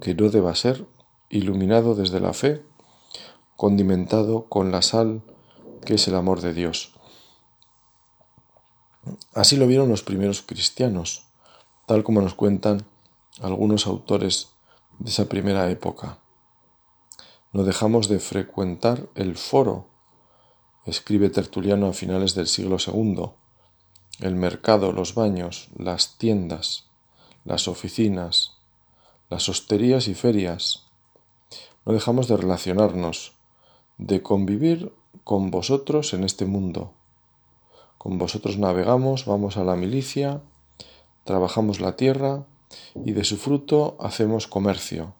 que 0.00 0.14
no 0.14 0.28
deba 0.28 0.54
ser 0.54 0.86
iluminado 1.30 1.94
desde 1.94 2.20
la 2.20 2.32
fe, 2.32 2.64
condimentado 3.56 4.46
con 4.48 4.72
la 4.72 4.82
sal 4.82 5.22
que 5.84 5.94
es 5.94 6.08
el 6.08 6.16
amor 6.16 6.40
de 6.40 6.52
Dios. 6.52 6.92
Así 9.34 9.56
lo 9.56 9.66
vieron 9.66 9.88
los 9.88 10.02
primeros 10.02 10.42
cristianos, 10.42 11.27
tal 11.88 12.04
como 12.04 12.20
nos 12.20 12.34
cuentan 12.34 12.84
algunos 13.40 13.86
autores 13.86 14.50
de 14.98 15.08
esa 15.08 15.26
primera 15.26 15.70
época. 15.70 16.18
No 17.54 17.64
dejamos 17.64 18.08
de 18.08 18.20
frecuentar 18.20 19.08
el 19.14 19.36
foro, 19.36 19.86
escribe 20.84 21.30
Tertuliano 21.30 21.86
a 21.86 21.94
finales 21.94 22.34
del 22.34 22.46
siglo 22.46 22.76
II, 22.76 23.30
el 24.20 24.34
mercado, 24.34 24.92
los 24.92 25.14
baños, 25.14 25.70
las 25.78 26.18
tiendas, 26.18 26.90
las 27.46 27.68
oficinas, 27.68 28.58
las 29.30 29.48
hosterías 29.48 30.08
y 30.08 30.14
ferias. 30.14 30.88
No 31.86 31.94
dejamos 31.94 32.28
de 32.28 32.36
relacionarnos, 32.36 33.32
de 33.96 34.22
convivir 34.22 34.92
con 35.24 35.50
vosotros 35.50 36.12
en 36.12 36.24
este 36.24 36.44
mundo. 36.44 36.92
Con 37.96 38.18
vosotros 38.18 38.58
navegamos, 38.58 39.24
vamos 39.24 39.56
a 39.56 39.64
la 39.64 39.74
milicia, 39.74 40.42
trabajamos 41.28 41.82
la 41.82 41.94
tierra 41.94 42.46
y 43.04 43.12
de 43.12 43.22
su 43.22 43.36
fruto 43.36 43.98
hacemos 44.00 44.46
comercio 44.46 45.12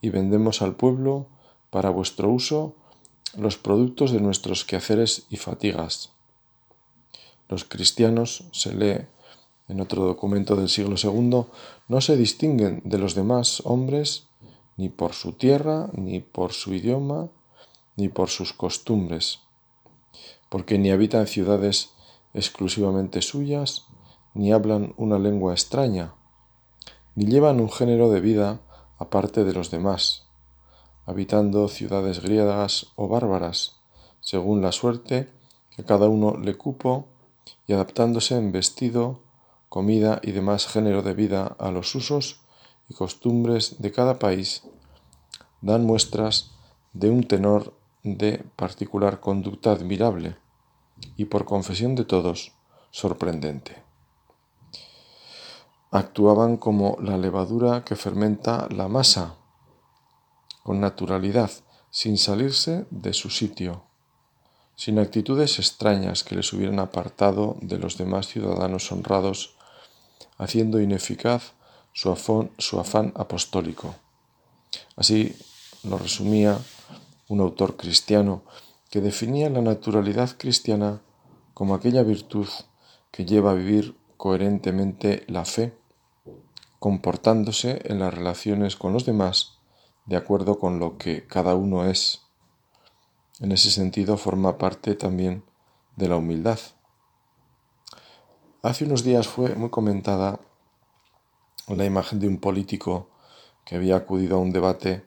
y 0.00 0.10
vendemos 0.10 0.62
al 0.62 0.76
pueblo 0.76 1.26
para 1.70 1.90
vuestro 1.90 2.30
uso 2.30 2.76
los 3.36 3.56
productos 3.56 4.12
de 4.12 4.20
nuestros 4.20 4.64
quehaceres 4.64 5.26
y 5.28 5.36
fatigas. 5.36 6.12
Los 7.48 7.64
cristianos, 7.64 8.44
se 8.52 8.72
lee 8.72 9.06
en 9.66 9.80
otro 9.80 10.04
documento 10.04 10.54
del 10.54 10.68
siglo 10.68 10.94
II, 10.94 11.46
no 11.88 12.00
se 12.00 12.16
distinguen 12.16 12.80
de 12.84 12.98
los 12.98 13.16
demás 13.16 13.60
hombres 13.64 14.28
ni 14.76 14.88
por 14.88 15.14
su 15.14 15.32
tierra, 15.32 15.90
ni 15.94 16.20
por 16.20 16.52
su 16.52 16.74
idioma, 16.74 17.28
ni 17.96 18.08
por 18.08 18.28
sus 18.28 18.52
costumbres, 18.52 19.40
porque 20.48 20.78
ni 20.78 20.92
habitan 20.92 21.26
ciudades 21.26 21.90
exclusivamente 22.34 23.20
suyas, 23.20 23.87
ni 24.38 24.52
hablan 24.52 24.94
una 24.96 25.18
lengua 25.18 25.52
extraña, 25.52 26.14
ni 27.16 27.24
llevan 27.26 27.58
un 27.58 27.72
género 27.72 28.08
de 28.08 28.20
vida 28.20 28.60
aparte 28.96 29.42
de 29.42 29.52
los 29.52 29.72
demás, 29.72 30.28
habitando 31.06 31.66
ciudades 31.66 32.22
griegas 32.22 32.86
o 32.94 33.08
bárbaras, 33.08 33.80
según 34.20 34.62
la 34.62 34.70
suerte 34.70 35.28
que 35.74 35.82
cada 35.82 36.08
uno 36.08 36.36
le 36.36 36.56
cupo, 36.56 37.06
y 37.66 37.72
adaptándose 37.72 38.36
en 38.36 38.52
vestido, 38.52 39.18
comida 39.68 40.20
y 40.22 40.30
demás 40.30 40.68
género 40.68 41.02
de 41.02 41.14
vida 41.14 41.56
a 41.58 41.72
los 41.72 41.92
usos 41.96 42.42
y 42.88 42.94
costumbres 42.94 43.82
de 43.82 43.90
cada 43.90 44.20
país, 44.20 44.62
dan 45.62 45.84
muestras 45.84 46.52
de 46.92 47.10
un 47.10 47.24
tenor 47.24 47.74
de 48.04 48.44
particular 48.54 49.18
conducta 49.18 49.72
admirable 49.72 50.36
y 51.16 51.24
por 51.24 51.44
confesión 51.44 51.96
de 51.96 52.04
todos 52.04 52.52
sorprendente 52.92 53.87
actuaban 55.90 56.56
como 56.56 56.96
la 57.00 57.16
levadura 57.16 57.84
que 57.84 57.96
fermenta 57.96 58.68
la 58.70 58.88
masa, 58.88 59.36
con 60.62 60.80
naturalidad, 60.80 61.50
sin 61.90 62.18
salirse 62.18 62.86
de 62.90 63.14
su 63.14 63.30
sitio, 63.30 63.84
sin 64.76 64.98
actitudes 64.98 65.58
extrañas 65.58 66.24
que 66.24 66.36
les 66.36 66.52
hubieran 66.52 66.78
apartado 66.78 67.56
de 67.62 67.78
los 67.78 67.96
demás 67.96 68.28
ciudadanos 68.28 68.92
honrados, 68.92 69.56
haciendo 70.36 70.80
ineficaz 70.80 71.54
su 71.92 72.10
afán, 72.10 72.50
su 72.58 72.78
afán 72.78 73.12
apostólico. 73.16 73.94
Así 74.96 75.34
lo 75.82 75.98
resumía 75.98 76.58
un 77.28 77.40
autor 77.40 77.76
cristiano 77.76 78.42
que 78.90 79.00
definía 79.00 79.50
la 79.50 79.62
naturalidad 79.62 80.36
cristiana 80.36 81.00
como 81.54 81.74
aquella 81.74 82.02
virtud 82.02 82.46
que 83.10 83.24
lleva 83.24 83.52
a 83.52 83.54
vivir 83.54 83.96
coherentemente 84.18 85.24
la 85.28 85.46
fe, 85.46 85.78
comportándose 86.78 87.80
en 87.84 88.00
las 88.00 88.12
relaciones 88.12 88.76
con 88.76 88.92
los 88.92 89.06
demás 89.06 89.58
de 90.08 90.16
acuerdo 90.16 90.58
con 90.58 90.78
lo 90.78 90.96
que 90.96 91.26
cada 91.26 91.54
uno 91.54 91.84
es. 91.84 92.22
En 93.40 93.52
ese 93.52 93.70
sentido 93.70 94.16
forma 94.16 94.56
parte 94.56 94.94
también 94.94 95.44
de 95.96 96.08
la 96.08 96.16
humildad. 96.16 96.58
Hace 98.62 98.86
unos 98.86 99.04
días 99.04 99.28
fue 99.28 99.54
muy 99.54 99.68
comentada 99.68 100.40
la 101.68 101.84
imagen 101.84 102.18
de 102.20 102.26
un 102.26 102.38
político 102.38 103.10
que 103.66 103.76
había 103.76 103.96
acudido 103.96 104.36
a 104.36 104.40
un 104.40 104.50
debate 104.50 105.04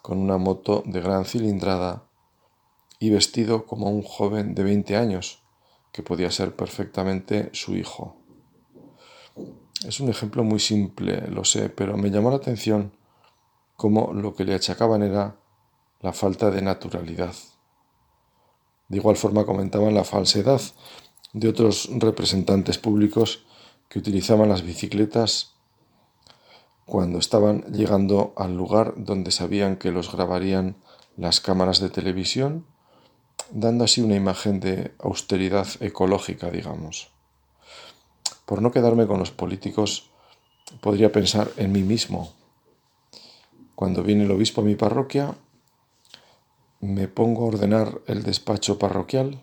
con 0.00 0.18
una 0.18 0.38
moto 0.38 0.84
de 0.86 1.00
gran 1.00 1.24
cilindrada 1.24 2.04
y 3.00 3.10
vestido 3.10 3.66
como 3.66 3.90
un 3.90 4.02
joven 4.02 4.54
de 4.54 4.62
20 4.62 4.96
años, 4.96 5.42
que 5.90 6.04
podía 6.04 6.30
ser 6.30 6.54
perfectamente 6.54 7.50
su 7.52 7.76
hijo. 7.76 8.25
Es 9.86 10.00
un 10.00 10.08
ejemplo 10.08 10.42
muy 10.42 10.58
simple, 10.58 11.28
lo 11.28 11.44
sé, 11.44 11.68
pero 11.68 11.96
me 11.96 12.10
llamó 12.10 12.30
la 12.30 12.36
atención 12.36 12.92
cómo 13.76 14.12
lo 14.12 14.34
que 14.34 14.44
le 14.44 14.54
achacaban 14.54 15.02
era 15.02 15.36
la 16.00 16.12
falta 16.12 16.50
de 16.50 16.62
naturalidad. 16.62 17.34
De 18.88 18.98
igual 18.98 19.16
forma 19.16 19.44
comentaban 19.44 19.94
la 19.94 20.04
falsedad 20.04 20.60
de 21.32 21.48
otros 21.48 21.90
representantes 21.98 22.78
públicos 22.78 23.44
que 23.88 23.98
utilizaban 23.98 24.48
las 24.48 24.62
bicicletas 24.62 25.54
cuando 26.86 27.18
estaban 27.18 27.62
llegando 27.72 28.32
al 28.36 28.56
lugar 28.56 28.94
donde 28.96 29.32
sabían 29.32 29.76
que 29.76 29.90
los 29.90 30.12
grabarían 30.12 30.76
las 31.16 31.40
cámaras 31.40 31.80
de 31.80 31.90
televisión, 31.90 32.66
dando 33.50 33.84
así 33.84 34.00
una 34.00 34.14
imagen 34.14 34.60
de 34.60 34.94
austeridad 34.98 35.66
ecológica, 35.80 36.50
digamos. 36.50 37.15
Por 38.46 38.62
no 38.62 38.70
quedarme 38.70 39.06
con 39.06 39.18
los 39.18 39.30
políticos, 39.30 40.08
podría 40.80 41.12
pensar 41.12 41.50
en 41.58 41.72
mí 41.72 41.82
mismo. 41.82 42.32
Cuando 43.74 44.02
viene 44.02 44.24
el 44.24 44.30
obispo 44.30 44.62
a 44.62 44.64
mi 44.64 44.74
parroquia, 44.74 45.34
me 46.80 47.08
pongo 47.08 47.44
a 47.44 47.48
ordenar 47.48 48.00
el 48.06 48.22
despacho 48.22 48.78
parroquial. 48.78 49.42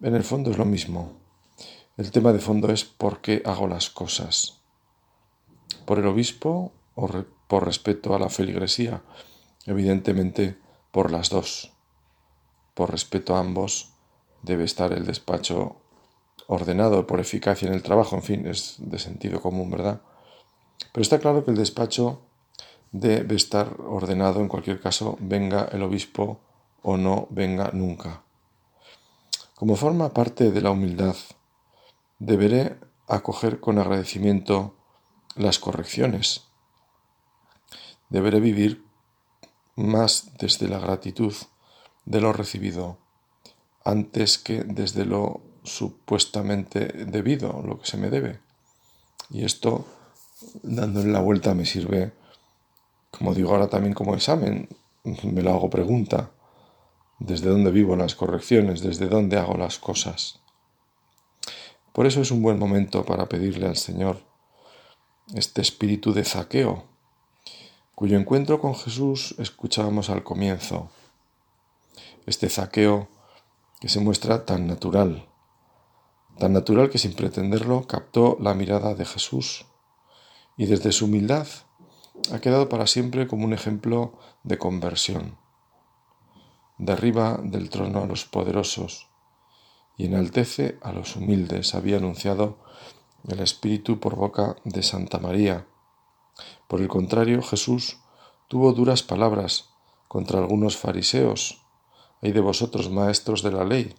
En 0.00 0.16
el 0.16 0.24
fondo 0.24 0.50
es 0.50 0.58
lo 0.58 0.64
mismo. 0.64 1.12
El 1.96 2.10
tema 2.10 2.32
de 2.32 2.40
fondo 2.40 2.72
es 2.72 2.84
por 2.84 3.20
qué 3.20 3.42
hago 3.44 3.68
las 3.68 3.88
cosas 3.88 4.58
por 5.88 5.98
el 5.98 6.06
obispo 6.06 6.70
o 6.96 7.08
por 7.46 7.64
respeto 7.64 8.14
a 8.14 8.18
la 8.18 8.28
feligresía? 8.28 9.00
Evidentemente 9.64 10.58
por 10.92 11.10
las 11.10 11.30
dos. 11.30 11.72
Por 12.74 12.90
respeto 12.90 13.34
a 13.34 13.40
ambos 13.40 13.94
debe 14.42 14.64
estar 14.64 14.92
el 14.92 15.06
despacho 15.06 15.76
ordenado 16.48 17.06
por 17.06 17.20
eficacia 17.20 17.68
en 17.68 17.74
el 17.74 17.82
trabajo, 17.82 18.16
en 18.16 18.22
fin, 18.22 18.46
es 18.46 18.76
de 18.78 18.98
sentido 18.98 19.40
común, 19.40 19.70
¿verdad? 19.70 20.00
Pero 20.92 21.02
está 21.02 21.18
claro 21.18 21.44
que 21.44 21.50
el 21.50 21.56
despacho 21.56 22.22
debe 22.90 23.36
estar 23.36 23.76
ordenado 23.80 24.40
en 24.40 24.48
cualquier 24.48 24.80
caso, 24.80 25.16
venga 25.20 25.68
el 25.72 25.82
obispo 25.82 26.40
o 26.82 26.96
no 26.96 27.26
venga 27.30 27.70
nunca. 27.74 28.22
Como 29.54 29.76
forma 29.76 30.14
parte 30.14 30.50
de 30.50 30.62
la 30.62 30.70
humildad, 30.70 31.16
deberé 32.18 32.78
acoger 33.06 33.60
con 33.60 33.78
agradecimiento 33.78 34.74
las 35.36 35.58
correcciones. 35.58 36.44
Deberé 38.08 38.40
vivir 38.40 38.86
más 39.76 40.32
desde 40.38 40.66
la 40.66 40.78
gratitud 40.78 41.34
de 42.06 42.20
lo 42.22 42.32
recibido 42.32 42.96
antes 43.84 44.38
que 44.38 44.64
desde 44.64 45.04
lo 45.04 45.42
supuestamente 45.68 46.86
debido, 47.06 47.62
lo 47.64 47.78
que 47.80 47.86
se 47.86 47.96
me 47.96 48.10
debe. 48.10 48.40
Y 49.30 49.44
esto, 49.44 49.84
dándole 50.62 51.12
la 51.12 51.20
vuelta, 51.20 51.54
me 51.54 51.66
sirve, 51.66 52.12
como 53.10 53.34
digo 53.34 53.50
ahora 53.50 53.68
también 53.68 53.94
como 53.94 54.14
examen, 54.14 54.68
me 55.22 55.42
lo 55.42 55.50
hago 55.50 55.70
pregunta, 55.70 56.30
desde 57.18 57.50
dónde 57.50 57.70
vivo 57.70 57.96
las 57.96 58.14
correcciones, 58.14 58.80
desde 58.80 59.08
dónde 59.08 59.38
hago 59.38 59.56
las 59.56 59.78
cosas. 59.78 60.40
Por 61.92 62.06
eso 62.06 62.20
es 62.20 62.30
un 62.30 62.42
buen 62.42 62.58
momento 62.58 63.04
para 63.04 63.28
pedirle 63.28 63.66
al 63.66 63.76
Señor 63.76 64.22
este 65.34 65.60
espíritu 65.60 66.12
de 66.12 66.24
zaqueo, 66.24 66.84
cuyo 67.94 68.16
encuentro 68.18 68.60
con 68.60 68.74
Jesús 68.74 69.34
escuchábamos 69.38 70.08
al 70.08 70.22
comienzo. 70.22 70.90
Este 72.26 72.48
zaqueo 72.48 73.08
que 73.80 73.88
se 73.88 74.00
muestra 74.00 74.44
tan 74.44 74.66
natural, 74.66 75.27
tan 76.38 76.52
natural 76.52 76.88
que 76.90 76.98
sin 76.98 77.14
pretenderlo 77.14 77.86
captó 77.86 78.36
la 78.40 78.54
mirada 78.54 78.94
de 78.94 79.04
Jesús 79.04 79.66
y 80.56 80.66
desde 80.66 80.92
su 80.92 81.06
humildad 81.06 81.46
ha 82.32 82.40
quedado 82.40 82.68
para 82.68 82.86
siempre 82.86 83.26
como 83.26 83.44
un 83.44 83.52
ejemplo 83.52 84.18
de 84.42 84.58
conversión. 84.58 85.38
Derriba 86.78 87.40
del 87.42 87.70
trono 87.70 88.02
a 88.02 88.06
los 88.06 88.24
poderosos 88.24 89.08
y 89.96 90.06
enaltece 90.06 90.78
a 90.80 90.92
los 90.92 91.16
humildes, 91.16 91.74
había 91.74 91.96
anunciado 91.96 92.58
el 93.26 93.40
Espíritu 93.40 93.98
por 93.98 94.14
boca 94.14 94.56
de 94.64 94.82
Santa 94.82 95.18
María. 95.18 95.66
Por 96.68 96.80
el 96.80 96.88
contrario, 96.88 97.42
Jesús 97.42 97.98
tuvo 98.46 98.72
duras 98.72 99.02
palabras 99.02 99.70
contra 100.06 100.38
algunos 100.38 100.76
fariseos. 100.76 101.64
Hay 102.22 102.30
de 102.30 102.40
vosotros, 102.40 102.90
maestros 102.90 103.42
de 103.42 103.52
la 103.52 103.64
ley, 103.64 103.94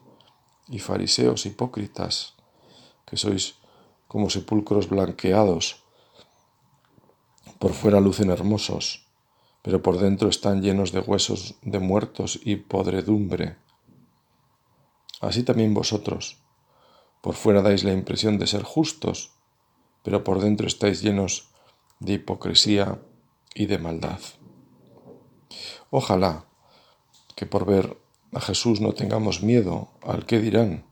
y 0.70 0.80
fariseos 0.80 1.46
hipócritas, 1.46 2.36
que 3.06 3.18
sois 3.18 3.56
como 4.08 4.30
sepulcros 4.30 4.90
blanqueados. 4.90 5.84
Por 7.60 7.74
fuera 7.74 8.00
lucen 8.00 8.30
hermosos, 8.30 9.06
pero 9.62 9.82
por 9.82 9.98
dentro 9.98 10.30
están 10.30 10.62
llenos 10.62 10.92
de 10.92 11.00
huesos 11.00 11.56
de 11.62 11.80
muertos 11.80 12.40
y 12.44 12.56
podredumbre. 12.56 13.58
Así 15.22 15.44
también 15.44 15.74
vosotros 15.74 16.38
por 17.22 17.36
fuera 17.36 17.62
dais 17.62 17.84
la 17.84 17.92
impresión 17.92 18.38
de 18.40 18.48
ser 18.48 18.64
justos, 18.64 19.32
pero 20.04 20.24
por 20.24 20.40
dentro 20.40 20.68
estáis 20.68 21.02
llenos 21.02 21.50
de 22.00 22.14
hipocresía 22.14 23.00
y 23.54 23.66
de 23.66 23.78
maldad. 23.78 24.20
Ojalá 25.90 26.46
que 27.36 27.46
por 27.46 27.66
ver 27.66 27.98
a 28.34 28.40
Jesús 28.40 28.82
no 28.82 28.94
tengamos 28.94 29.42
miedo 29.42 29.90
al 30.02 30.26
que 30.26 30.40
dirán, 30.40 30.86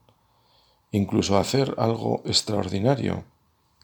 incluso 0.92 1.38
hacer 1.38 1.76
algo 1.78 2.22
extraordinario 2.26 3.26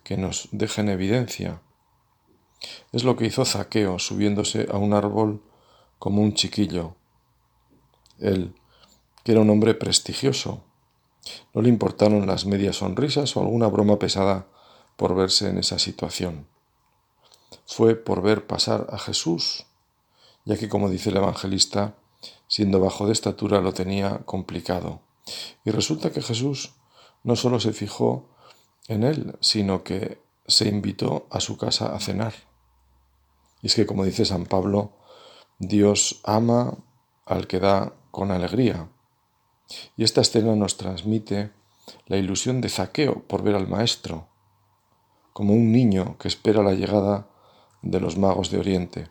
que 0.03 0.17
nos 0.17 0.49
deje 0.51 0.81
en 0.81 0.89
evidencia. 0.89 1.61
Es 2.91 3.03
lo 3.03 3.15
que 3.15 3.25
hizo 3.25 3.45
Zaqueo 3.45 3.99
subiéndose 3.99 4.67
a 4.71 4.77
un 4.77 4.93
árbol 4.93 5.43
como 5.99 6.21
un 6.21 6.33
chiquillo. 6.33 6.95
Él, 8.19 8.55
que 9.23 9.33
era 9.33 9.41
un 9.41 9.49
hombre 9.49 9.73
prestigioso, 9.73 10.63
no 11.53 11.61
le 11.61 11.69
importaron 11.69 12.27
las 12.27 12.45
medias 12.45 12.77
sonrisas 12.77 13.35
o 13.35 13.41
alguna 13.41 13.67
broma 13.67 13.99
pesada 13.99 14.47
por 14.97 15.15
verse 15.15 15.49
en 15.49 15.57
esa 15.57 15.79
situación. 15.79 16.47
Fue 17.65 17.95
por 17.95 18.21
ver 18.21 18.45
pasar 18.47 18.87
a 18.91 18.97
Jesús, 18.97 19.65
ya 20.45 20.57
que, 20.57 20.67
como 20.67 20.89
dice 20.89 21.09
el 21.09 21.17
evangelista, 21.17 21.95
siendo 22.47 22.79
bajo 22.79 23.07
de 23.07 23.13
estatura 23.13 23.61
lo 23.61 23.73
tenía 23.73 24.19
complicado. 24.19 25.01
Y 25.65 25.71
resulta 25.71 26.11
que 26.11 26.21
Jesús 26.21 26.73
no 27.23 27.35
solo 27.35 27.59
se 27.59 27.73
fijó 27.73 28.29
en 28.87 29.03
él, 29.03 29.37
sino 29.39 29.83
que 29.83 30.21
se 30.47 30.67
invitó 30.67 31.27
a 31.29 31.39
su 31.39 31.57
casa 31.57 31.95
a 31.95 31.99
cenar. 31.99 32.33
Y 33.61 33.67
es 33.67 33.75
que, 33.75 33.85
como 33.85 34.03
dice 34.03 34.25
San 34.25 34.45
Pablo, 34.45 34.91
Dios 35.57 36.19
ama 36.23 36.77
al 37.25 37.47
que 37.47 37.59
da 37.59 37.93
con 38.11 38.31
alegría. 38.31 38.89
Y 39.95 40.03
esta 40.03 40.21
escena 40.21 40.55
nos 40.55 40.77
transmite 40.77 41.51
la 42.07 42.17
ilusión 42.17 42.61
de 42.61 42.69
Zaqueo 42.69 43.23
por 43.23 43.43
ver 43.43 43.55
al 43.55 43.67
Maestro, 43.67 44.27
como 45.31 45.53
un 45.53 45.71
niño 45.71 46.17
que 46.17 46.27
espera 46.27 46.61
la 46.61 46.73
llegada 46.73 47.29
de 47.81 47.99
los 47.99 48.17
magos 48.17 48.51
de 48.51 48.59
Oriente. 48.59 49.07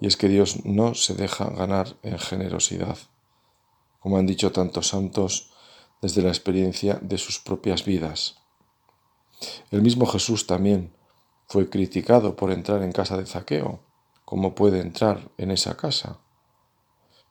Y 0.00 0.06
es 0.06 0.16
que 0.16 0.28
Dios 0.28 0.64
no 0.64 0.94
se 0.94 1.14
deja 1.14 1.50
ganar 1.50 1.96
en 2.02 2.18
generosidad, 2.18 2.98
como 4.00 4.18
han 4.18 4.26
dicho 4.26 4.52
tantos 4.52 4.88
santos 4.88 5.50
desde 6.00 6.22
la 6.22 6.28
experiencia 6.28 6.98
de 7.02 7.18
sus 7.18 7.40
propias 7.40 7.84
vidas. 7.84 8.36
El 9.70 9.82
mismo 9.82 10.06
Jesús 10.06 10.46
también 10.46 10.92
fue 11.46 11.70
criticado 11.70 12.36
por 12.36 12.50
entrar 12.52 12.82
en 12.82 12.92
casa 12.92 13.16
de 13.16 13.26
Zaqueo. 13.26 13.80
¿Cómo 14.24 14.54
puede 14.54 14.80
entrar 14.80 15.30
en 15.38 15.50
esa 15.50 15.76
casa? 15.76 16.20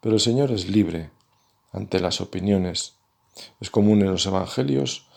Pero 0.01 0.15
el 0.15 0.21
Señor 0.21 0.51
es 0.51 0.67
libre 0.69 1.11
ante 1.71 1.99
las 1.99 2.21
opiniones. 2.21 2.95
Es 3.59 3.69
común 3.69 4.01
en 4.01 4.11
los 4.11 4.25
Evangelios 4.25 5.07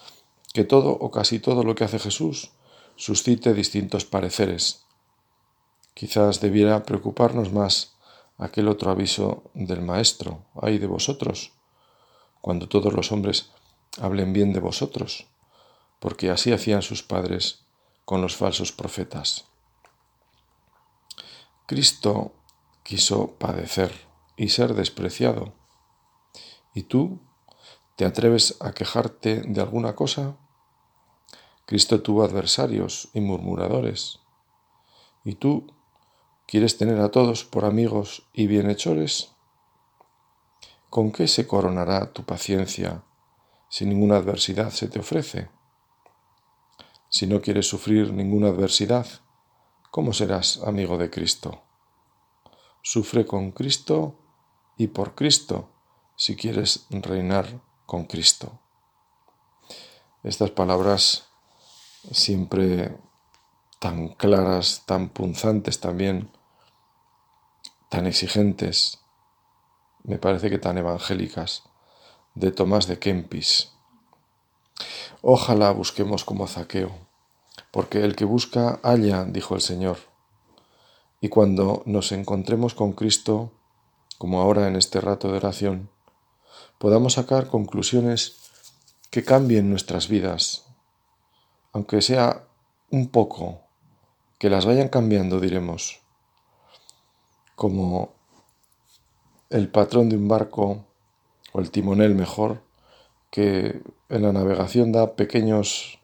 que 0.52 0.64
todo 0.64 0.90
o 0.90 1.10
casi 1.10 1.38
todo 1.38 1.62
lo 1.64 1.74
que 1.74 1.84
hace 1.84 1.98
Jesús 1.98 2.50
suscite 2.96 3.54
distintos 3.54 4.04
pareceres. 4.04 4.84
Quizás 6.00 6.40
debiera 6.40 6.82
preocuparnos 6.84 7.52
más 7.52 7.92
aquel 8.38 8.68
otro 8.68 8.90
aviso 8.90 9.50
del 9.52 9.82
Maestro, 9.82 10.46
ay 10.54 10.78
de 10.78 10.86
vosotros, 10.86 11.52
cuando 12.40 12.70
todos 12.70 12.94
los 12.94 13.12
hombres 13.12 13.50
hablen 14.00 14.32
bien 14.32 14.54
de 14.54 14.60
vosotros, 14.60 15.26
porque 15.98 16.30
así 16.30 16.52
hacían 16.52 16.80
sus 16.80 17.02
padres 17.02 17.66
con 18.06 18.22
los 18.22 18.34
falsos 18.34 18.72
profetas. 18.72 19.44
Cristo 21.66 22.32
quiso 22.82 23.32
padecer 23.32 23.92
y 24.38 24.48
ser 24.48 24.72
despreciado. 24.72 25.52
¿Y 26.72 26.84
tú 26.84 27.20
te 27.96 28.06
atreves 28.06 28.56
a 28.62 28.72
quejarte 28.72 29.42
de 29.42 29.60
alguna 29.60 29.94
cosa? 29.94 30.38
Cristo 31.66 32.00
tuvo 32.00 32.24
adversarios 32.24 33.10
y 33.12 33.20
murmuradores. 33.20 34.20
¿Y 35.24 35.34
tú 35.34 35.66
quieres 36.50 36.76
tener 36.76 36.98
a 37.00 37.12
todos 37.12 37.44
por 37.44 37.64
amigos 37.64 38.24
y 38.32 38.48
bienhechores? 38.48 39.30
¿Con 40.88 41.12
qué 41.12 41.28
se 41.28 41.46
coronará 41.46 42.12
tu 42.12 42.24
paciencia 42.24 43.04
si 43.68 43.86
ninguna 43.86 44.16
adversidad 44.16 44.70
se 44.70 44.88
te 44.88 44.98
ofrece? 44.98 45.48
Si 47.08 47.28
no 47.28 47.40
quieres 47.40 47.68
sufrir 47.68 48.12
ninguna 48.12 48.48
adversidad, 48.48 49.06
¿cómo 49.92 50.12
serás 50.12 50.60
amigo 50.66 50.98
de 50.98 51.08
Cristo? 51.08 51.62
Sufre 52.82 53.24
con 53.26 53.52
Cristo 53.52 54.16
y 54.76 54.88
por 54.88 55.14
Cristo 55.14 55.70
si 56.16 56.34
quieres 56.34 56.88
reinar 56.90 57.60
con 57.86 58.06
Cristo. 58.06 58.58
Estas 60.24 60.50
palabras 60.50 61.28
siempre 62.10 62.98
tan 63.78 64.08
claras, 64.08 64.82
tan 64.84 65.10
punzantes 65.10 65.78
también, 65.78 66.28
tan 67.90 68.06
exigentes, 68.06 69.00
me 70.04 70.18
parece 70.18 70.48
que 70.48 70.58
tan 70.58 70.78
evangélicas, 70.78 71.64
de 72.34 72.52
Tomás 72.52 72.86
de 72.86 73.00
Kempis. 73.00 73.72
Ojalá 75.22 75.72
busquemos 75.72 76.24
como 76.24 76.46
Zaqueo, 76.46 76.92
porque 77.72 78.04
el 78.04 78.14
que 78.14 78.24
busca 78.24 78.78
halla, 78.84 79.24
dijo 79.24 79.56
el 79.56 79.60
Señor. 79.60 79.98
Y 81.20 81.28
cuando 81.28 81.82
nos 81.84 82.12
encontremos 82.12 82.74
con 82.74 82.92
Cristo, 82.92 83.52
como 84.18 84.40
ahora 84.40 84.68
en 84.68 84.76
este 84.76 85.00
rato 85.00 85.28
de 85.28 85.38
oración, 85.38 85.90
podamos 86.78 87.14
sacar 87.14 87.48
conclusiones 87.48 88.36
que 89.10 89.24
cambien 89.24 89.68
nuestras 89.68 90.06
vidas, 90.06 90.64
aunque 91.72 92.02
sea 92.02 92.46
un 92.90 93.08
poco, 93.08 93.62
que 94.38 94.48
las 94.48 94.64
vayan 94.64 94.88
cambiando, 94.88 95.40
diremos, 95.40 96.00
como 97.60 98.14
el 99.50 99.68
patrón 99.68 100.08
de 100.08 100.16
un 100.16 100.28
barco, 100.28 100.86
o 101.52 101.60
el 101.60 101.70
timonel 101.70 102.14
mejor, 102.14 102.62
que 103.30 103.82
en 104.08 104.22
la 104.22 104.32
navegación 104.32 104.92
da 104.92 105.14
pequeños 105.14 106.00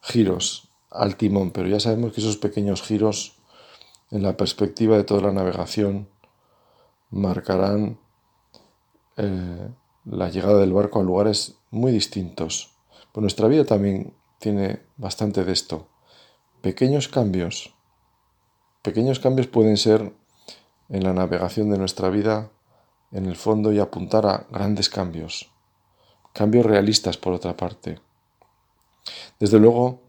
giros 0.00 0.70
al 0.90 1.16
timón, 1.16 1.50
pero 1.50 1.68
ya 1.68 1.80
sabemos 1.80 2.14
que 2.14 2.22
esos 2.22 2.38
pequeños 2.38 2.80
giros 2.80 3.36
en 4.10 4.22
la 4.22 4.38
perspectiva 4.38 4.96
de 4.96 5.04
toda 5.04 5.20
la 5.20 5.32
navegación 5.32 6.08
marcarán 7.10 8.00
eh, 9.18 9.68
la 10.06 10.30
llegada 10.30 10.60
del 10.60 10.72
barco 10.72 11.00
a 11.00 11.02
lugares 11.02 11.58
muy 11.70 11.92
distintos. 11.92 12.72
Pues 13.12 13.20
nuestra 13.20 13.48
vida 13.48 13.66
también 13.66 14.14
tiene 14.38 14.80
bastante 14.96 15.44
de 15.44 15.52
esto. 15.52 15.88
Pequeños 16.62 17.08
cambios. 17.08 17.74
Pequeños 18.80 19.20
cambios 19.20 19.46
pueden 19.46 19.76
ser 19.76 20.14
en 20.88 21.04
la 21.04 21.12
navegación 21.12 21.70
de 21.70 21.78
nuestra 21.78 22.08
vida, 22.08 22.50
en 23.12 23.26
el 23.26 23.36
fondo, 23.36 23.72
y 23.72 23.78
apuntar 23.78 24.26
a 24.26 24.46
grandes 24.50 24.88
cambios. 24.88 25.50
Cambios 26.32 26.66
realistas, 26.66 27.16
por 27.16 27.32
otra 27.32 27.56
parte. 27.56 28.00
Desde 29.38 29.58
luego, 29.58 30.00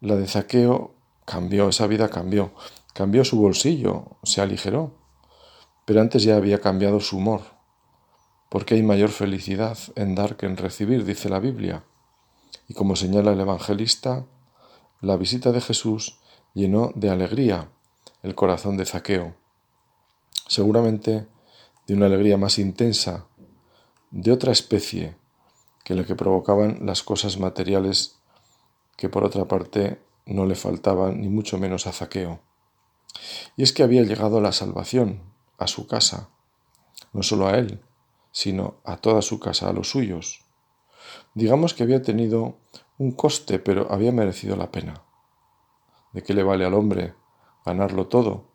la 0.00 0.16
de 0.16 0.26
Zaqueo 0.26 0.94
cambió, 1.24 1.68
esa 1.68 1.86
vida 1.86 2.08
cambió. 2.08 2.52
Cambió 2.94 3.24
su 3.24 3.38
bolsillo, 3.38 4.16
se 4.22 4.40
aligeró. 4.40 4.92
Pero 5.84 6.00
antes 6.00 6.22
ya 6.22 6.36
había 6.36 6.60
cambiado 6.60 7.00
su 7.00 7.16
humor. 7.16 7.42
Porque 8.48 8.74
hay 8.74 8.82
mayor 8.82 9.10
felicidad 9.10 9.78
en 9.96 10.14
dar 10.14 10.36
que 10.36 10.46
en 10.46 10.56
recibir, 10.56 11.04
dice 11.04 11.28
la 11.28 11.38
Biblia. 11.38 11.84
Y 12.68 12.74
como 12.74 12.96
señala 12.96 13.32
el 13.32 13.40
evangelista, 13.40 14.26
la 15.00 15.16
visita 15.16 15.52
de 15.52 15.60
Jesús 15.60 16.18
llenó 16.54 16.92
de 16.94 17.10
alegría 17.10 17.70
el 18.22 18.34
corazón 18.34 18.76
de 18.76 18.86
Zaqueo. 18.86 19.34
Seguramente 20.52 21.26
de 21.86 21.94
una 21.94 22.04
alegría 22.04 22.36
más 22.36 22.58
intensa, 22.58 23.26
de 24.10 24.30
otra 24.32 24.52
especie 24.52 25.16
que 25.82 25.94
la 25.94 26.04
que 26.04 26.14
provocaban 26.14 26.84
las 26.84 27.02
cosas 27.02 27.38
materiales 27.38 28.20
que 28.98 29.08
por 29.08 29.24
otra 29.24 29.46
parte 29.48 30.02
no 30.26 30.44
le 30.44 30.54
faltaban 30.54 31.22
ni 31.22 31.30
mucho 31.30 31.56
menos 31.56 31.86
a 31.86 31.92
Zaqueo. 31.92 32.40
Y 33.56 33.62
es 33.62 33.72
que 33.72 33.82
había 33.82 34.02
llegado 34.02 34.42
la 34.42 34.52
salvación 34.52 35.22
a 35.56 35.68
su 35.68 35.86
casa, 35.86 36.28
no 37.14 37.22
solo 37.22 37.48
a 37.48 37.56
él, 37.56 37.80
sino 38.30 38.74
a 38.84 38.98
toda 38.98 39.22
su 39.22 39.40
casa, 39.40 39.70
a 39.70 39.72
los 39.72 39.88
suyos. 39.88 40.44
Digamos 41.32 41.72
que 41.72 41.82
había 41.82 42.02
tenido 42.02 42.58
un 42.98 43.12
coste, 43.12 43.58
pero 43.58 43.90
había 43.90 44.12
merecido 44.12 44.54
la 44.56 44.70
pena. 44.70 45.02
¿De 46.12 46.22
qué 46.22 46.34
le 46.34 46.42
vale 46.42 46.66
al 46.66 46.74
hombre 46.74 47.14
ganarlo 47.64 48.06
todo 48.08 48.50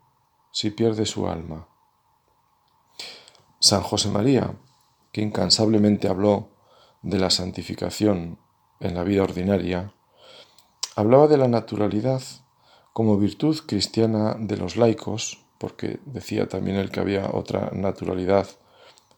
si 0.52 0.70
pierde 0.70 1.04
su 1.04 1.26
alma? 1.26 1.66
San 3.60 3.82
José 3.82 4.08
María, 4.08 4.54
que 5.10 5.20
incansablemente 5.20 6.06
habló 6.06 6.48
de 7.02 7.18
la 7.18 7.28
santificación 7.28 8.38
en 8.78 8.94
la 8.94 9.02
vida 9.02 9.24
ordinaria, 9.24 9.92
hablaba 10.94 11.26
de 11.26 11.38
la 11.38 11.48
naturalidad 11.48 12.22
como 12.92 13.18
virtud 13.18 13.58
cristiana 13.66 14.36
de 14.38 14.56
los 14.56 14.76
laicos, 14.76 15.44
porque 15.58 15.98
decía 16.06 16.48
también 16.48 16.76
él 16.76 16.90
que 16.90 17.00
había 17.00 17.30
otra 17.32 17.70
naturalidad 17.72 18.46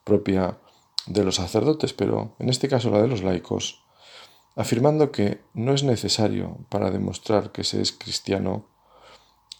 propia 0.05 0.59
de 1.07 1.22
los 1.22 1.35
sacerdotes, 1.35 1.92
pero 1.92 2.35
en 2.38 2.48
este 2.48 2.66
caso 2.66 2.88
la 2.88 3.03
de 3.03 3.09
los 3.09 3.22
laicos, 3.22 3.83
afirmando 4.57 5.12
que 5.12 5.42
no 5.53 5.74
es 5.74 5.83
necesario 5.83 6.57
para 6.70 6.90
demostrar 6.90 7.53
que 7.53 7.62
se 7.62 7.83
es 7.83 7.92
cristiano 7.92 8.64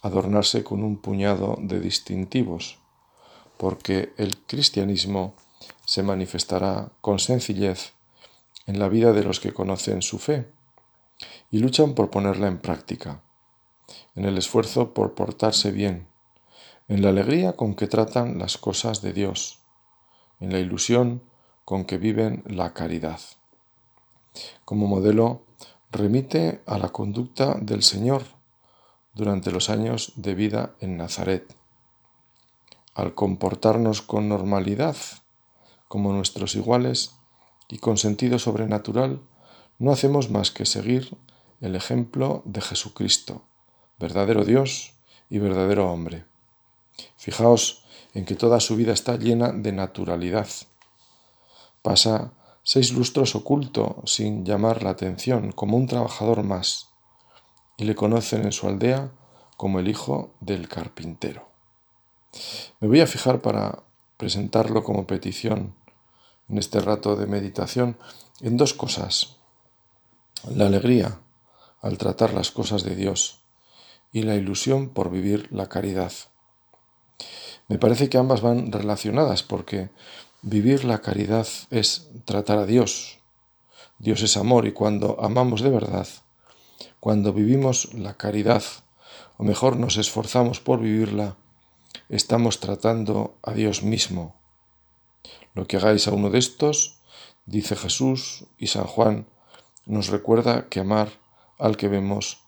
adornarse 0.01 0.63
con 0.63 0.83
un 0.83 0.97
puñado 0.97 1.57
de 1.59 1.79
distintivos, 1.79 2.80
porque 3.61 4.11
el 4.17 4.37
cristianismo 4.47 5.35
se 5.85 6.01
manifestará 6.01 6.89
con 6.99 7.19
sencillez 7.19 7.93
en 8.65 8.79
la 8.79 8.89
vida 8.89 9.13
de 9.13 9.23
los 9.23 9.39
que 9.39 9.53
conocen 9.53 10.01
su 10.01 10.17
fe 10.17 10.51
y 11.51 11.59
luchan 11.59 11.93
por 11.93 12.09
ponerla 12.09 12.47
en 12.47 12.57
práctica, 12.57 13.21
en 14.15 14.25
el 14.25 14.39
esfuerzo 14.39 14.95
por 14.95 15.13
portarse 15.13 15.69
bien, 15.69 16.07
en 16.87 17.03
la 17.03 17.09
alegría 17.09 17.53
con 17.53 17.75
que 17.75 17.85
tratan 17.85 18.39
las 18.39 18.57
cosas 18.57 19.03
de 19.03 19.13
Dios, 19.13 19.59
en 20.39 20.51
la 20.51 20.57
ilusión 20.57 21.21
con 21.63 21.85
que 21.85 21.99
viven 21.99 22.43
la 22.47 22.73
caridad. 22.73 23.19
Como 24.65 24.87
modelo, 24.87 25.45
remite 25.91 26.63
a 26.65 26.79
la 26.79 26.89
conducta 26.89 27.59
del 27.61 27.83
Señor 27.83 28.23
durante 29.13 29.51
los 29.51 29.69
años 29.69 30.13
de 30.15 30.33
vida 30.33 30.73
en 30.79 30.97
Nazaret. 30.97 31.60
Al 32.93 33.15
comportarnos 33.15 34.01
con 34.01 34.27
normalidad, 34.27 34.95
como 35.87 36.13
nuestros 36.13 36.55
iguales, 36.55 37.15
y 37.69 37.77
con 37.77 37.97
sentido 37.97 38.37
sobrenatural, 38.37 39.21
no 39.79 39.91
hacemos 39.91 40.29
más 40.29 40.51
que 40.51 40.65
seguir 40.65 41.17
el 41.61 41.75
ejemplo 41.75 42.43
de 42.45 42.59
Jesucristo, 42.61 43.43
verdadero 43.97 44.43
Dios 44.43 44.93
y 45.29 45.39
verdadero 45.39 45.89
hombre. 45.91 46.25
Fijaos 47.15 47.85
en 48.13 48.25
que 48.25 48.35
toda 48.35 48.59
su 48.59 48.75
vida 48.75 48.91
está 48.91 49.15
llena 49.15 49.53
de 49.53 49.71
naturalidad. 49.71 50.49
Pasa 51.81 52.33
seis 52.63 52.91
lustros 52.91 53.35
oculto 53.35 54.03
sin 54.05 54.45
llamar 54.45 54.83
la 54.83 54.89
atención, 54.89 55.51
como 55.51 55.77
un 55.77 55.87
trabajador 55.87 56.43
más, 56.43 56.89
y 57.77 57.85
le 57.85 57.95
conocen 57.95 58.43
en 58.43 58.51
su 58.51 58.67
aldea 58.67 59.11
como 59.55 59.79
el 59.79 59.87
hijo 59.87 60.33
del 60.41 60.67
carpintero. 60.67 61.50
Me 62.79 62.87
voy 62.87 63.01
a 63.01 63.07
fijar 63.07 63.41
para 63.41 63.83
presentarlo 64.17 64.83
como 64.83 65.07
petición 65.07 65.75
en 66.49 66.57
este 66.57 66.79
rato 66.79 67.15
de 67.15 67.27
meditación 67.27 67.97
en 68.39 68.57
dos 68.57 68.73
cosas. 68.73 69.37
La 70.49 70.67
alegría 70.67 71.19
al 71.81 71.97
tratar 71.97 72.33
las 72.33 72.51
cosas 72.51 72.83
de 72.83 72.95
Dios 72.95 73.39
y 74.11 74.23
la 74.23 74.35
ilusión 74.35 74.89
por 74.89 75.09
vivir 75.09 75.47
la 75.51 75.69
caridad. 75.69 76.11
Me 77.67 77.77
parece 77.77 78.09
que 78.09 78.17
ambas 78.17 78.41
van 78.41 78.71
relacionadas 78.71 79.43
porque 79.43 79.89
Vivir 80.43 80.85
la 80.85 81.01
caridad 81.01 81.47
es 81.69 82.09
tratar 82.25 82.57
a 82.57 82.65
Dios. 82.65 83.19
Dios 83.99 84.23
es 84.23 84.37
amor 84.37 84.65
y 84.65 84.71
cuando 84.71 85.23
amamos 85.23 85.61
de 85.61 85.69
verdad, 85.69 86.07
cuando 86.99 87.31
vivimos 87.31 87.93
la 87.93 88.15
caridad, 88.15 88.63
o 89.37 89.43
mejor 89.43 89.77
nos 89.77 89.97
esforzamos 89.97 90.59
por 90.59 90.79
vivirla, 90.79 91.35
estamos 92.09 92.59
tratando 92.59 93.37
a 93.43 93.53
Dios 93.53 93.83
mismo. 93.83 94.35
Lo 95.53 95.67
que 95.67 95.77
hagáis 95.77 96.07
a 96.07 96.13
uno 96.13 96.29
de 96.29 96.39
estos, 96.39 96.99
dice 97.45 97.75
Jesús 97.75 98.45
y 98.57 98.67
San 98.67 98.85
Juan 98.85 99.27
nos 99.85 100.07
recuerda 100.07 100.69
que 100.69 100.79
amar 100.79 101.09
al 101.57 101.77
que 101.77 101.87
vemos 101.87 102.41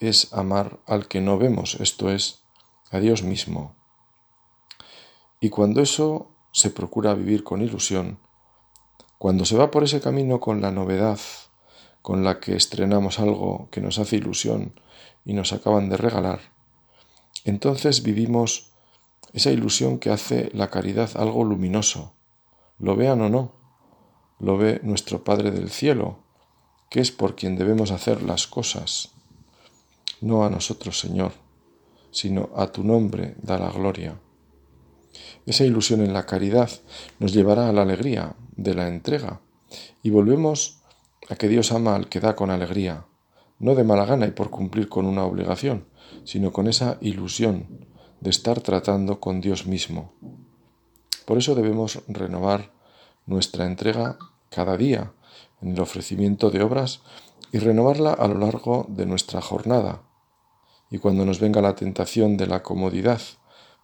es 0.00 0.32
amar 0.32 0.80
al 0.86 1.08
que 1.08 1.20
no 1.20 1.38
vemos, 1.38 1.74
esto 1.80 2.10
es, 2.10 2.40
a 2.90 2.98
Dios 2.98 3.22
mismo. 3.22 3.76
Y 5.40 5.50
cuando 5.50 5.80
eso 5.80 6.30
se 6.52 6.70
procura 6.70 7.14
vivir 7.14 7.44
con 7.44 7.62
ilusión, 7.62 8.18
cuando 9.18 9.44
se 9.44 9.56
va 9.56 9.70
por 9.70 9.84
ese 9.84 10.00
camino 10.00 10.40
con 10.40 10.60
la 10.60 10.70
novedad 10.70 11.20
con 12.02 12.24
la 12.24 12.40
que 12.40 12.56
estrenamos 12.56 13.18
algo 13.20 13.68
que 13.70 13.82
nos 13.82 13.98
hace 13.98 14.16
ilusión 14.16 14.80
y 15.24 15.34
nos 15.34 15.52
acaban 15.52 15.90
de 15.90 15.98
regalar, 15.98 16.40
entonces 17.44 18.02
vivimos 18.02 18.69
esa 19.32 19.50
ilusión 19.50 19.98
que 19.98 20.10
hace 20.10 20.50
la 20.52 20.70
caridad 20.70 21.10
algo 21.14 21.44
luminoso, 21.44 22.14
lo 22.78 22.96
vean 22.96 23.20
o 23.20 23.28
no, 23.28 23.52
lo 24.38 24.56
ve 24.56 24.80
nuestro 24.82 25.22
Padre 25.22 25.50
del 25.50 25.70
Cielo, 25.70 26.18
que 26.88 27.00
es 27.00 27.12
por 27.12 27.36
quien 27.36 27.56
debemos 27.56 27.90
hacer 27.90 28.22
las 28.22 28.46
cosas, 28.46 29.10
no 30.20 30.44
a 30.44 30.50
nosotros, 30.50 30.98
Señor, 30.98 31.32
sino 32.10 32.50
a 32.56 32.72
tu 32.72 32.82
nombre 32.82 33.36
da 33.42 33.58
la 33.58 33.70
gloria. 33.70 34.18
Esa 35.46 35.64
ilusión 35.64 36.00
en 36.02 36.12
la 36.12 36.26
caridad 36.26 36.70
nos 37.18 37.32
llevará 37.32 37.68
a 37.68 37.72
la 37.72 37.82
alegría 37.82 38.34
de 38.56 38.74
la 38.74 38.88
entrega. 38.88 39.40
Y 40.02 40.10
volvemos 40.10 40.78
a 41.28 41.36
que 41.36 41.48
Dios 41.48 41.72
ama 41.72 41.94
al 41.94 42.08
que 42.08 42.20
da 42.20 42.34
con 42.34 42.50
alegría, 42.50 43.06
no 43.58 43.74
de 43.74 43.84
mala 43.84 44.04
gana 44.04 44.26
y 44.26 44.32
por 44.32 44.50
cumplir 44.50 44.88
con 44.88 45.06
una 45.06 45.24
obligación, 45.24 45.86
sino 46.24 46.52
con 46.52 46.66
esa 46.66 46.98
ilusión 47.00 47.86
de 48.20 48.30
estar 48.30 48.60
tratando 48.60 49.20
con 49.20 49.40
Dios 49.40 49.66
mismo. 49.66 50.12
Por 51.24 51.38
eso 51.38 51.54
debemos 51.54 52.00
renovar 52.08 52.72
nuestra 53.26 53.66
entrega 53.66 54.18
cada 54.50 54.76
día 54.76 55.12
en 55.62 55.72
el 55.74 55.80
ofrecimiento 55.80 56.50
de 56.50 56.62
obras 56.62 57.00
y 57.52 57.58
renovarla 57.58 58.12
a 58.12 58.28
lo 58.28 58.38
largo 58.38 58.86
de 58.88 59.06
nuestra 59.06 59.40
jornada. 59.40 60.02
Y 60.90 60.98
cuando 60.98 61.24
nos 61.24 61.40
venga 61.40 61.60
la 61.60 61.76
tentación 61.76 62.36
de 62.36 62.46
la 62.46 62.62
comodidad 62.62 63.20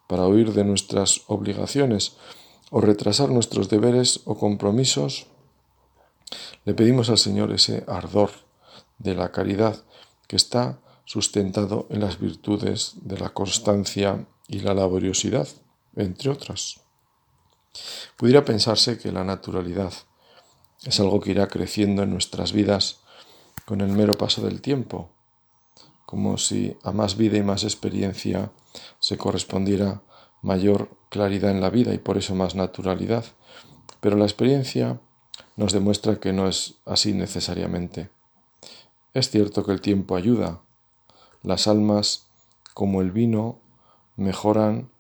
para 0.07 0.27
huir 0.27 0.53
de 0.53 0.64
nuestras 0.64 1.22
obligaciones 1.29 2.16
o 2.70 2.81
retrasar 2.81 3.29
nuestros 3.31 3.68
deberes 3.68 4.20
o 4.25 4.37
compromisos, 4.37 5.27
le 6.64 6.75
pedimos 6.75 7.11
al 7.11 7.18
Señor 7.18 7.53
ese 7.53 7.85
ardor 7.87 8.31
de 8.99 9.14
la 9.14 9.31
caridad 9.31 9.85
que 10.27 10.37
está 10.37 10.81
sustentado 11.07 11.87
en 11.88 12.01
las 12.01 12.21
virtudes 12.21 12.97
de 13.01 13.19
la 13.19 13.31
constancia 13.31 14.27
y 14.49 14.59
la 14.59 14.75
laboriosidad, 14.75 15.49
entre 15.97 16.31
otras. 16.31 16.81
Pudiera 18.16 18.45
pensarse 18.45 18.99
que 18.99 19.12
la 19.12 19.25
naturalidad 19.25 19.92
es 20.85 21.01
algo 21.01 21.21
que 21.21 21.31
irá 21.31 21.49
creciendo 21.49 22.03
en 22.03 22.11
nuestras 22.11 22.53
vidas 22.53 23.01
con 23.64 23.81
el 23.81 23.88
mero 23.88 24.12
paso 24.14 24.42
del 24.42 24.61
tiempo, 24.61 25.11
como 26.05 26.38
si 26.38 26.77
a 26.83 26.92
más 26.92 27.16
vida 27.16 27.37
y 27.38 27.42
más 27.42 27.64
experiencia 27.64 28.53
se 29.01 29.16
correspondiera 29.16 30.03
mayor 30.42 30.90
claridad 31.09 31.51
en 31.51 31.61
la 31.61 31.71
vida 31.71 31.95
y 31.95 31.99
por 31.99 32.19
eso 32.19 32.35
más 32.35 32.55
naturalidad. 32.55 33.25
Pero 34.01 34.16
la 34.16 34.25
experiencia 34.25 35.01
nos 35.57 35.73
demuestra 35.73 36.21
que 36.21 36.33
no 36.33 36.49
es 36.49 36.75
así 36.85 37.12
necesariamente. 37.12 38.11
Es 39.14 39.31
cierto 39.31 39.64
que 39.64 39.73
el 39.73 39.81
tiempo 39.81 40.14
ayuda. 40.14 40.61
Las 41.42 41.66
almas, 41.66 42.27
como 42.75 43.01
el 43.01 43.11
vino, 43.11 43.59
mejoran 44.16 44.90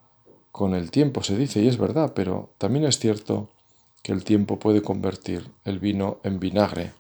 con 0.52 0.74
el 0.74 0.90
tiempo, 0.90 1.22
se 1.22 1.36
dice, 1.36 1.60
y 1.60 1.68
es 1.68 1.78
verdad, 1.78 2.12
pero 2.14 2.50
también 2.58 2.84
es 2.84 2.98
cierto 2.98 3.50
que 4.02 4.12
el 4.12 4.24
tiempo 4.24 4.58
puede 4.58 4.82
convertir 4.82 5.50
el 5.64 5.78
vino 5.78 6.18
en 6.22 6.38
vinagre. 6.38 6.94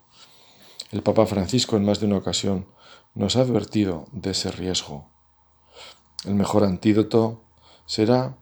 El 0.90 1.02
Papa 1.02 1.26
Francisco 1.26 1.76
en 1.76 1.84
más 1.84 2.00
de 2.00 2.06
una 2.06 2.18
ocasión 2.18 2.66
nos 3.14 3.36
ha 3.36 3.40
advertido 3.40 4.06
de 4.12 4.32
ese 4.32 4.50
riesgo. 4.50 5.08
El 6.24 6.34
mejor 6.34 6.64
antídoto 6.64 7.44
será, 7.86 8.36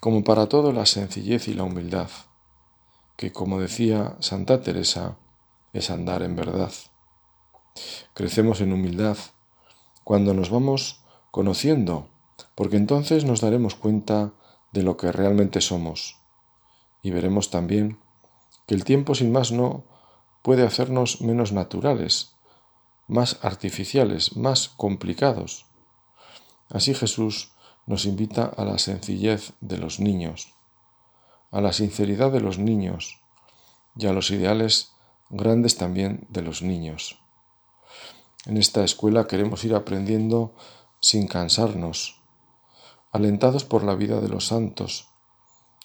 como 0.00 0.22
para 0.24 0.48
todo, 0.48 0.72
la 0.72 0.86
sencillez 0.86 1.48
y 1.48 1.54
la 1.54 1.64
humildad, 1.64 2.10
que, 3.16 3.32
como 3.32 3.60
decía 3.60 4.16
Santa 4.20 4.60
Teresa, 4.60 5.16
es 5.72 5.90
andar 5.90 6.22
en 6.22 6.36
verdad. 6.36 6.72
Crecemos 8.14 8.60
en 8.60 8.72
humildad 8.72 9.16
cuando 10.04 10.34
nos 10.34 10.50
vamos 10.50 11.00
conociendo, 11.30 12.08
porque 12.54 12.76
entonces 12.76 13.24
nos 13.24 13.40
daremos 13.40 13.74
cuenta 13.74 14.32
de 14.72 14.82
lo 14.82 14.96
que 14.96 15.12
realmente 15.12 15.60
somos 15.60 16.18
y 17.02 17.10
veremos 17.10 17.50
también 17.50 17.98
que 18.66 18.74
el 18.74 18.84
tiempo 18.84 19.14
sin 19.14 19.32
más 19.32 19.52
no 19.52 19.84
puede 20.42 20.64
hacernos 20.64 21.20
menos 21.20 21.52
naturales, 21.52 22.36
más 23.08 23.38
artificiales, 23.42 24.36
más 24.36 24.68
complicados. 24.68 25.66
Así 26.70 26.94
Jesús 26.94 27.52
nos 27.86 28.06
invita 28.06 28.44
a 28.44 28.64
la 28.64 28.78
sencillez 28.78 29.52
de 29.60 29.78
los 29.78 30.00
niños, 30.00 30.54
a 31.50 31.60
la 31.60 31.72
sinceridad 31.72 32.30
de 32.32 32.40
los 32.40 32.58
niños 32.58 33.20
y 33.96 34.06
a 34.06 34.12
los 34.12 34.30
ideales 34.30 34.92
grandes 35.28 35.76
también 35.76 36.26
de 36.30 36.42
los 36.42 36.62
niños. 36.62 37.21
En 38.44 38.56
esta 38.56 38.82
escuela 38.82 39.28
queremos 39.28 39.62
ir 39.64 39.74
aprendiendo 39.74 40.54
sin 41.00 41.28
cansarnos, 41.28 42.20
alentados 43.12 43.64
por 43.64 43.84
la 43.84 43.94
vida 43.94 44.20
de 44.20 44.28
los 44.28 44.48
santos, 44.48 45.08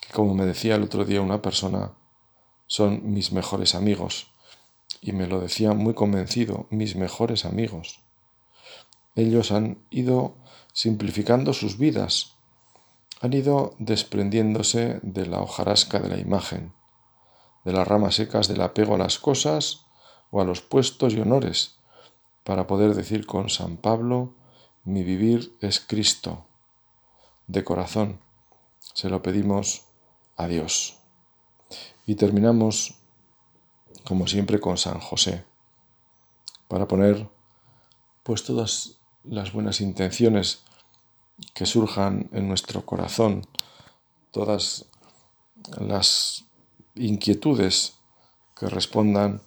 que 0.01 0.11
como 0.11 0.33
me 0.33 0.45
decía 0.45 0.75
el 0.75 0.83
otro 0.83 1.05
día 1.05 1.21
una 1.21 1.41
persona, 1.41 1.93
son 2.65 3.13
mis 3.13 3.31
mejores 3.31 3.75
amigos, 3.75 4.31
y 5.01 5.11
me 5.11 5.27
lo 5.27 5.39
decía 5.39 5.73
muy 5.73 5.93
convencido, 5.93 6.65
mis 6.71 6.95
mejores 6.95 7.45
amigos. 7.45 7.99
Ellos 9.15 9.51
han 9.51 9.85
ido 9.91 10.37
simplificando 10.73 11.53
sus 11.53 11.77
vidas, 11.77 12.37
han 13.21 13.33
ido 13.33 13.75
desprendiéndose 13.77 14.99
de 15.03 15.27
la 15.27 15.41
hojarasca 15.41 15.99
de 15.99 16.09
la 16.09 16.17
imagen, 16.17 16.73
de 17.65 17.73
las 17.73 17.87
ramas 17.87 18.15
secas 18.15 18.47
del 18.47 18.61
apego 18.61 18.95
a 18.95 18.99
las 18.99 19.19
cosas 19.19 19.85
o 20.31 20.41
a 20.41 20.45
los 20.45 20.61
puestos 20.61 21.13
y 21.13 21.19
honores, 21.19 21.76
para 22.47 22.65
poder 22.65 22.95
decir 22.95 23.25
con 23.25 23.49
San 23.49 23.75
Pablo, 23.75 24.33
mi 24.85 25.03
vivir 25.03 25.57
es 25.59 25.81
Cristo. 25.81 26.45
De 27.45 27.65
corazón, 27.65 28.21
se 28.93 29.09
lo 29.09 29.21
pedimos 29.21 29.83
a 30.37 30.47
Dios. 30.47 30.95
Y 32.05 32.15
terminamos, 32.15 32.95
como 34.05 34.27
siempre, 34.27 34.61
con 34.61 34.77
San 34.77 35.01
José, 35.01 35.43
para 36.69 36.87
poner 36.87 37.27
pues 38.23 38.45
todas 38.45 38.95
las 39.25 39.51
buenas 39.51 39.81
intenciones 39.81 40.63
que 41.53 41.65
surjan 41.65 42.29
en 42.31 42.47
nuestro 42.47 42.85
corazón, 42.85 43.45
todas 44.31 44.85
las 45.77 46.45
inquietudes 46.95 47.95
que 48.57 48.67
respondan 48.67 49.41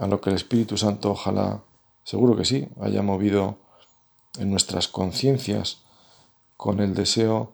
a 0.00 0.08
lo 0.08 0.20
que 0.20 0.30
el 0.30 0.36
Espíritu 0.36 0.76
Santo 0.76 1.12
ojalá, 1.12 1.62
seguro 2.10 2.34
que 2.36 2.44
sí, 2.44 2.68
haya 2.80 3.02
movido 3.02 3.56
en 4.40 4.50
nuestras 4.50 4.88
conciencias 4.88 5.84
con 6.56 6.80
el 6.80 6.92
deseo 6.92 7.52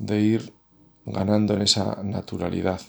de 0.00 0.20
ir 0.20 0.52
ganando 1.06 1.54
en 1.54 1.62
esa 1.62 2.02
naturalidad. 2.02 2.80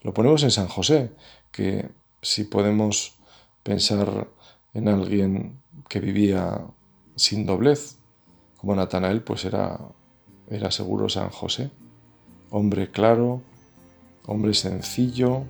Lo 0.00 0.14
ponemos 0.14 0.42
en 0.44 0.50
San 0.50 0.68
José, 0.68 1.12
que 1.52 1.90
si 2.22 2.44
podemos 2.44 3.18
pensar 3.62 4.28
en 4.72 4.88
alguien 4.88 5.60
que 5.86 6.00
vivía 6.00 6.62
sin 7.14 7.44
doblez, 7.44 7.98
como 8.56 8.74
Natanael, 8.74 9.22
pues 9.22 9.44
era, 9.44 9.78
era 10.48 10.70
seguro 10.70 11.10
San 11.10 11.28
José, 11.28 11.70
hombre 12.48 12.90
claro, 12.90 13.42
hombre 14.24 14.54
sencillo, 14.54 15.42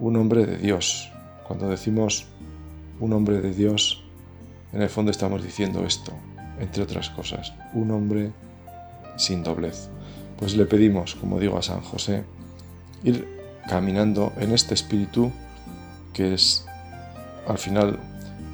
un 0.00 0.16
hombre 0.16 0.44
de 0.44 0.56
Dios. 0.56 1.08
Cuando 1.46 1.68
decimos 1.68 2.26
un 3.00 3.12
hombre 3.12 3.40
de 3.40 3.52
Dios, 3.52 4.04
en 4.72 4.82
el 4.82 4.88
fondo 4.88 5.10
estamos 5.10 5.42
diciendo 5.42 5.84
esto, 5.84 6.12
entre 6.60 6.82
otras 6.82 7.10
cosas, 7.10 7.52
un 7.74 7.90
hombre 7.90 8.32
sin 9.16 9.42
doblez. 9.42 9.88
Pues 10.38 10.56
le 10.56 10.66
pedimos, 10.66 11.14
como 11.14 11.40
digo 11.40 11.56
a 11.56 11.62
San 11.62 11.80
José, 11.80 12.24
ir 13.04 13.26
caminando 13.68 14.32
en 14.38 14.52
este 14.52 14.74
espíritu 14.74 15.32
que 16.12 16.34
es 16.34 16.64
al 17.46 17.58
final 17.58 17.98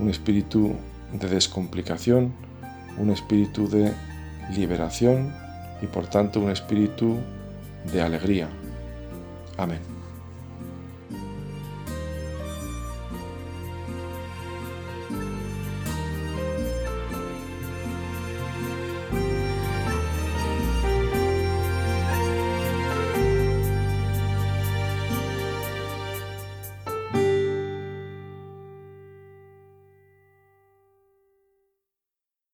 un 0.00 0.11
espíritu 0.11 0.74
de 1.12 1.28
descomplicación, 1.28 2.33
un 2.98 3.11
espíritu 3.11 3.68
de 3.68 3.92
liberación 4.55 5.33
y 5.81 5.87
por 5.87 6.07
tanto 6.09 6.40
un 6.40 6.50
espíritu 6.50 7.18
de 7.92 8.02
alegría. 8.02 8.48
Amén. 9.57 9.91